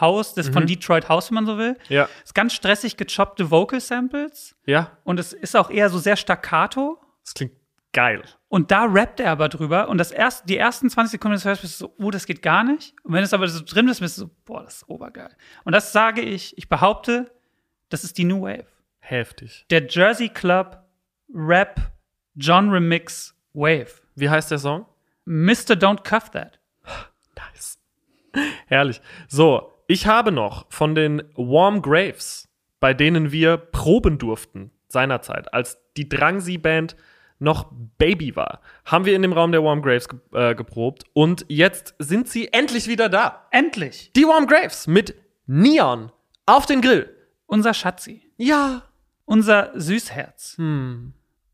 [0.00, 1.76] House, des von Detroit House, wenn man so will.
[1.88, 2.08] Ja.
[2.24, 4.96] Ist ganz stressig gechoppte Vocal Samples Ja.
[5.04, 6.98] und es ist auch eher so sehr staccato.
[7.24, 7.52] Das klingt
[7.92, 8.22] geil.
[8.48, 9.88] Und da rappt er aber drüber.
[9.88, 12.40] Und das erste, die ersten 20 Sekunden des Hörst bist du so, oh, das geht
[12.42, 12.94] gar nicht.
[13.02, 15.30] Und wenn es aber so drin ist, bist du so, boah, das ist obergeil.
[15.64, 17.32] Und das sage ich, ich behaupte,
[17.88, 18.66] das ist die New Wave.
[19.00, 19.66] Heftig.
[19.70, 20.82] Der Jersey Club
[21.32, 21.80] Rap
[22.36, 24.02] Genre Mix Wave.
[24.14, 24.86] Wie heißt der Song?
[25.24, 25.74] Mr.
[25.74, 26.58] Don't Cuff That.
[27.36, 27.78] Nice.
[28.66, 29.00] Herrlich.
[29.28, 32.48] So, ich habe noch von den Warm Graves,
[32.80, 36.96] bei denen wir proben durften seinerzeit, als die Drangsi-Band
[37.38, 41.44] noch Baby war, haben wir in dem Raum der Warm Graves ge äh, geprobt und
[41.48, 43.46] jetzt sind sie endlich wieder da.
[43.50, 44.12] Endlich.
[44.14, 45.14] Die Warm Graves mit
[45.46, 46.12] Neon
[46.46, 47.10] auf den Grill.
[47.46, 48.30] Unser Schatzi.
[48.36, 48.82] Ja.
[49.26, 50.56] Unser Süßherz.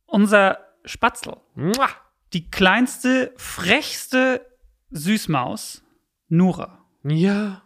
[0.07, 1.37] Unser Spatzel.
[1.55, 1.89] Mua.
[2.33, 4.47] Die kleinste, frechste
[4.91, 5.83] Süßmaus,
[6.29, 7.63] Nura, Ja.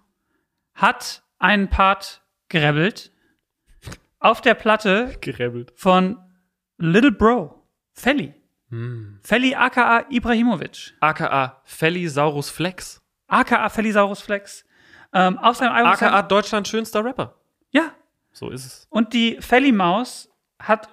[0.75, 3.12] Hat einen Part gerebelt
[4.18, 5.72] auf der Platte Gerebelt.
[5.77, 6.18] von
[6.79, 7.62] Little Bro,
[7.93, 8.35] Felly.
[9.22, 13.01] Felly aka Ibrahimovic, AKA Fellisaurus Flex.
[13.29, 14.64] aka Fellisaurus Flex.
[15.12, 15.93] Ähm, auf seinem Album.
[15.93, 17.37] AKA Deutschlands schönster Rapper.
[17.70, 17.93] Ja.
[18.33, 18.87] So ist es.
[18.91, 20.89] Und die Felly-Maus hat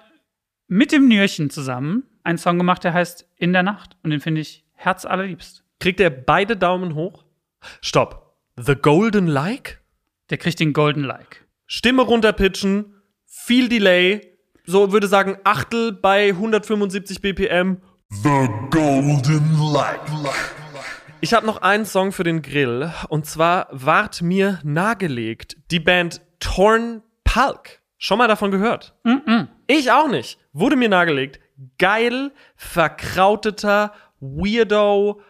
[0.68, 3.96] mit dem Nürchen zusammen einen Song gemacht, der heißt In der Nacht.
[4.04, 5.64] Und den finde ich herzallerliebst.
[5.80, 7.24] Kriegt er beide Daumen hoch?
[7.80, 8.31] Stopp.
[8.60, 9.80] The Golden Like?
[10.28, 11.46] Der kriegt den Golden Like.
[11.66, 14.36] Stimme runterpitchen, viel Delay,
[14.66, 17.80] so würde sagen Achtel bei 175 BPM.
[18.10, 20.00] The Golden Light.
[21.22, 25.56] Ich habe noch einen Song für den Grill und zwar Ward mir nahegelegt.
[25.70, 27.80] Die Band Torn Pulk.
[27.96, 28.94] Schon mal davon gehört?
[29.66, 30.38] Ich auch nicht.
[30.52, 31.40] Wurde mir nahegelegt.
[31.78, 35.22] Geil, verkrauteter, weirdo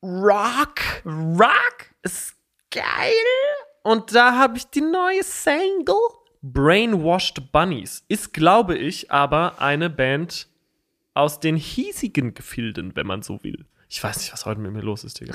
[0.00, 0.80] Rock.
[1.04, 1.90] Rock?
[2.02, 2.35] Ist
[2.76, 3.12] geil.
[3.82, 5.94] Und da habe ich die neue Single.
[6.42, 10.48] Brainwashed Bunnies ist, glaube ich, aber eine Band
[11.14, 13.66] aus den hiesigen Gefilden, wenn man so will.
[13.88, 15.34] Ich weiß nicht, was heute mit mir los ist, Digga.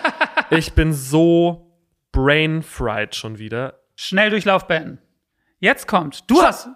[0.50, 1.78] ich bin so
[2.12, 3.80] brain-fried schon wieder.
[3.96, 4.98] Schnelldurchlauf beenden.
[5.60, 6.28] Jetzt kommt.
[6.30, 6.68] Du hast,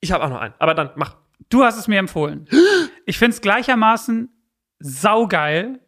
[0.00, 1.16] Ich habe auch noch einen, aber dann mach.
[1.48, 2.48] du hast es mir empfohlen.
[3.04, 4.30] Ich finde es gleichermaßen
[4.78, 5.80] saugeil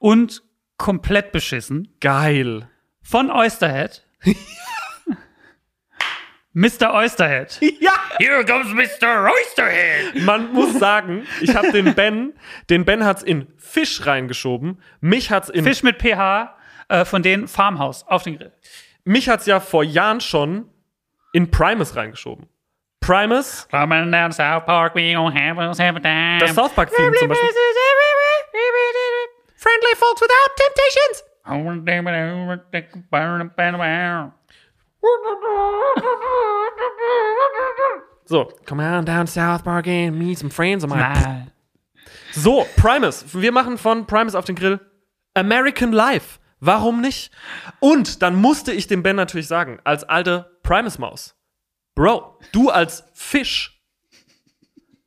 [0.00, 0.42] und
[0.78, 1.94] komplett beschissen.
[2.00, 2.68] Geil.
[3.08, 4.02] Von Oysterhead.
[6.54, 6.94] Mr.
[6.94, 7.58] Oysterhead.
[7.80, 9.30] Ja, Here comes Mr.
[9.30, 10.22] Oysterhead.
[10.24, 12.32] man muss sagen, ich habe den Ben,
[12.70, 16.56] den Ben hat's in Fisch reingeschoben, mich hat's in Fisch mit PH
[16.88, 18.52] äh, von den Farmhouse auf den Grill.
[19.04, 20.70] mich hat's ja vor Jahren schon
[21.34, 22.48] in Primus reingeschoben.
[23.00, 26.38] Primus, Coming down South Park, we gonna have us have a time.
[26.40, 27.48] das South Park Theme zum Beispiel.
[29.56, 31.22] Friendly folks without temptations.
[38.24, 41.52] So, come on down South Park and meet some friends of mine.
[42.32, 43.24] So, Primus.
[43.32, 44.80] Wir machen von Primus auf den Grill
[45.34, 46.40] American Life.
[46.58, 47.30] Warum nicht?
[47.80, 51.36] Und dann musste ich dem Ben natürlich sagen, als alte Primus-Maus.
[51.94, 53.80] Bro, du als Fisch.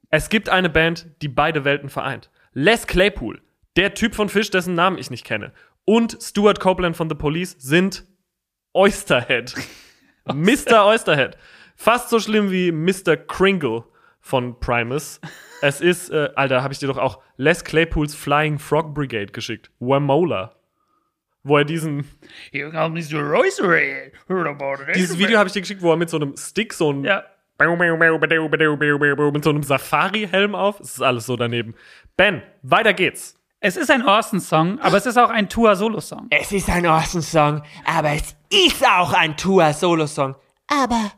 [0.10, 2.30] Es gibt eine Band, die beide Welten vereint.
[2.54, 3.42] Les Claypool,
[3.76, 5.54] der Typ von Fisch, dessen Namen ich nicht kenne,
[5.90, 8.06] und Stuart Copeland von The Police sind
[8.76, 9.56] Oysterhead.
[10.32, 10.86] Mr.
[10.86, 11.36] Oysterhead.
[11.76, 13.18] Fast so schlimm wie Mr.
[13.18, 13.86] Kringle
[14.20, 15.20] von Primus.
[15.64, 19.72] Es ist, äh, Alter, habe ich dir doch auch Les Claypools Flying Frog Brigade geschickt.
[19.80, 20.56] Wamola.
[21.42, 22.08] Wo er diesen,
[22.52, 23.34] Here comes Mr.
[23.34, 24.14] Oysterhead.
[24.28, 24.96] Heard about it.
[24.96, 27.24] dieses Video habe ich dir geschickt, wo er mit so einem Stick so ein Ja.
[27.58, 30.80] mit so einem Safari-Helm auf.
[30.82, 31.74] Es ist alles so daneben.
[32.16, 33.39] Ben, weiter geht's.
[33.62, 36.28] Es ist ein Orson-Song, aber es ist auch ein Tua-Solo-Song.
[36.30, 40.36] Es ist ein Awesome-Song, aber es ist auch ein Tour-Solo-Song.
[40.68, 41.12] Aber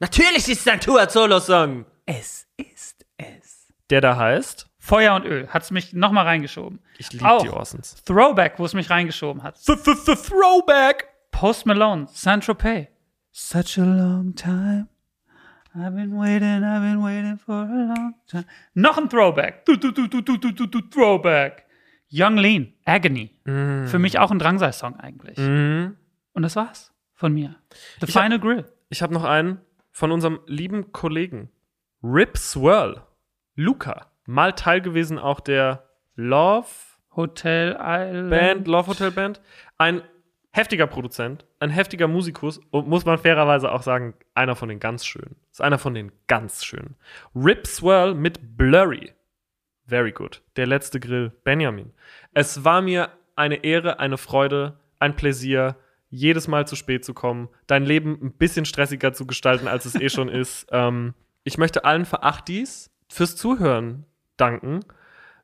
[0.00, 1.84] natürlich ist es ein Tour-Solo-Song.
[2.06, 3.68] Es ist es.
[3.90, 6.80] Der da heißt, Feuer und Öl hat's mich noch mal reingeschoben.
[6.96, 7.96] ich liebe die Orsons.
[8.04, 9.58] Throwback, wo es mich reingeschoben hat.
[9.62, 11.08] Throwback.
[11.32, 12.86] Post Malone, Saint-Tropez.
[13.32, 14.88] Such a long time.
[15.74, 18.44] I've been waiting, I've been waiting for a long time.
[18.74, 19.64] Noch ein Throwback.
[19.66, 21.64] Du, du, du, du, du, du, du, du, Throwback.
[22.12, 23.30] Young Lean, Agony.
[23.44, 25.38] Für mich auch ein Drangsal-Song eigentlich.
[25.38, 27.56] Und das war's von mir.
[28.00, 28.64] The Ich hab- Final Grill.
[28.88, 31.50] Ich habe noch einen von unserem lieben Kollegen
[32.02, 33.02] Rip Swirl.
[33.56, 34.10] Luca.
[34.26, 35.84] Mal Teil gewesen auch der
[36.16, 36.66] Love
[37.16, 38.30] Hotel Island.
[38.30, 39.40] Band, Love Hotel Band.
[39.78, 40.02] Ein
[40.52, 45.04] heftiger Produzent, ein heftiger Musikus und muss man fairerweise auch sagen, einer von den ganz
[45.04, 45.36] schönen.
[45.50, 46.96] Ist einer von den ganz schönen.
[47.34, 49.12] Rip Swirl mit Blurry.
[49.86, 50.42] Very good.
[50.56, 51.92] Der letzte Grill, Benjamin.
[52.32, 55.76] Es war mir eine Ehre, eine Freude, ein Pläsier,
[56.08, 59.94] jedes Mal zu spät zu kommen, dein Leben ein bisschen stressiger zu gestalten, als es
[59.94, 60.66] eh schon ist.
[60.70, 64.06] Ähm, ich möchte allen Verachtis fürs Zuhören
[64.36, 64.80] danken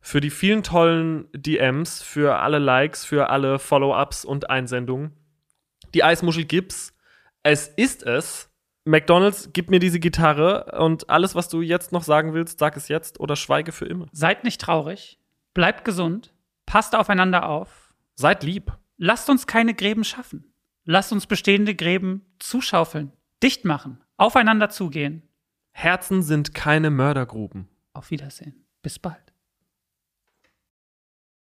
[0.01, 5.13] für die vielen tollen DMs, für alle Likes, für alle Follow-ups und Einsendungen.
[5.95, 6.97] Die Eismuschel gibt's.
[7.43, 8.50] Es ist es.
[8.85, 12.89] McDonald's, gib mir diese Gitarre und alles, was du jetzt noch sagen willst, sag es
[12.89, 14.07] jetzt oder schweige für immer.
[14.13, 15.19] Seid nicht traurig.
[15.55, 16.33] Bleibt gesund.
[16.67, 17.93] Passt aufeinander auf.
[18.15, 18.73] Seid lieb.
[18.97, 20.53] Lasst uns keine Gräben schaffen.
[20.85, 23.13] Lasst uns bestehende Gräben zuschaufeln,
[23.43, 25.23] dicht machen, aufeinander zugehen.
[25.73, 27.69] Herzen sind keine Mördergruben.
[27.93, 28.67] Auf Wiedersehen.
[28.83, 29.30] Bis bald.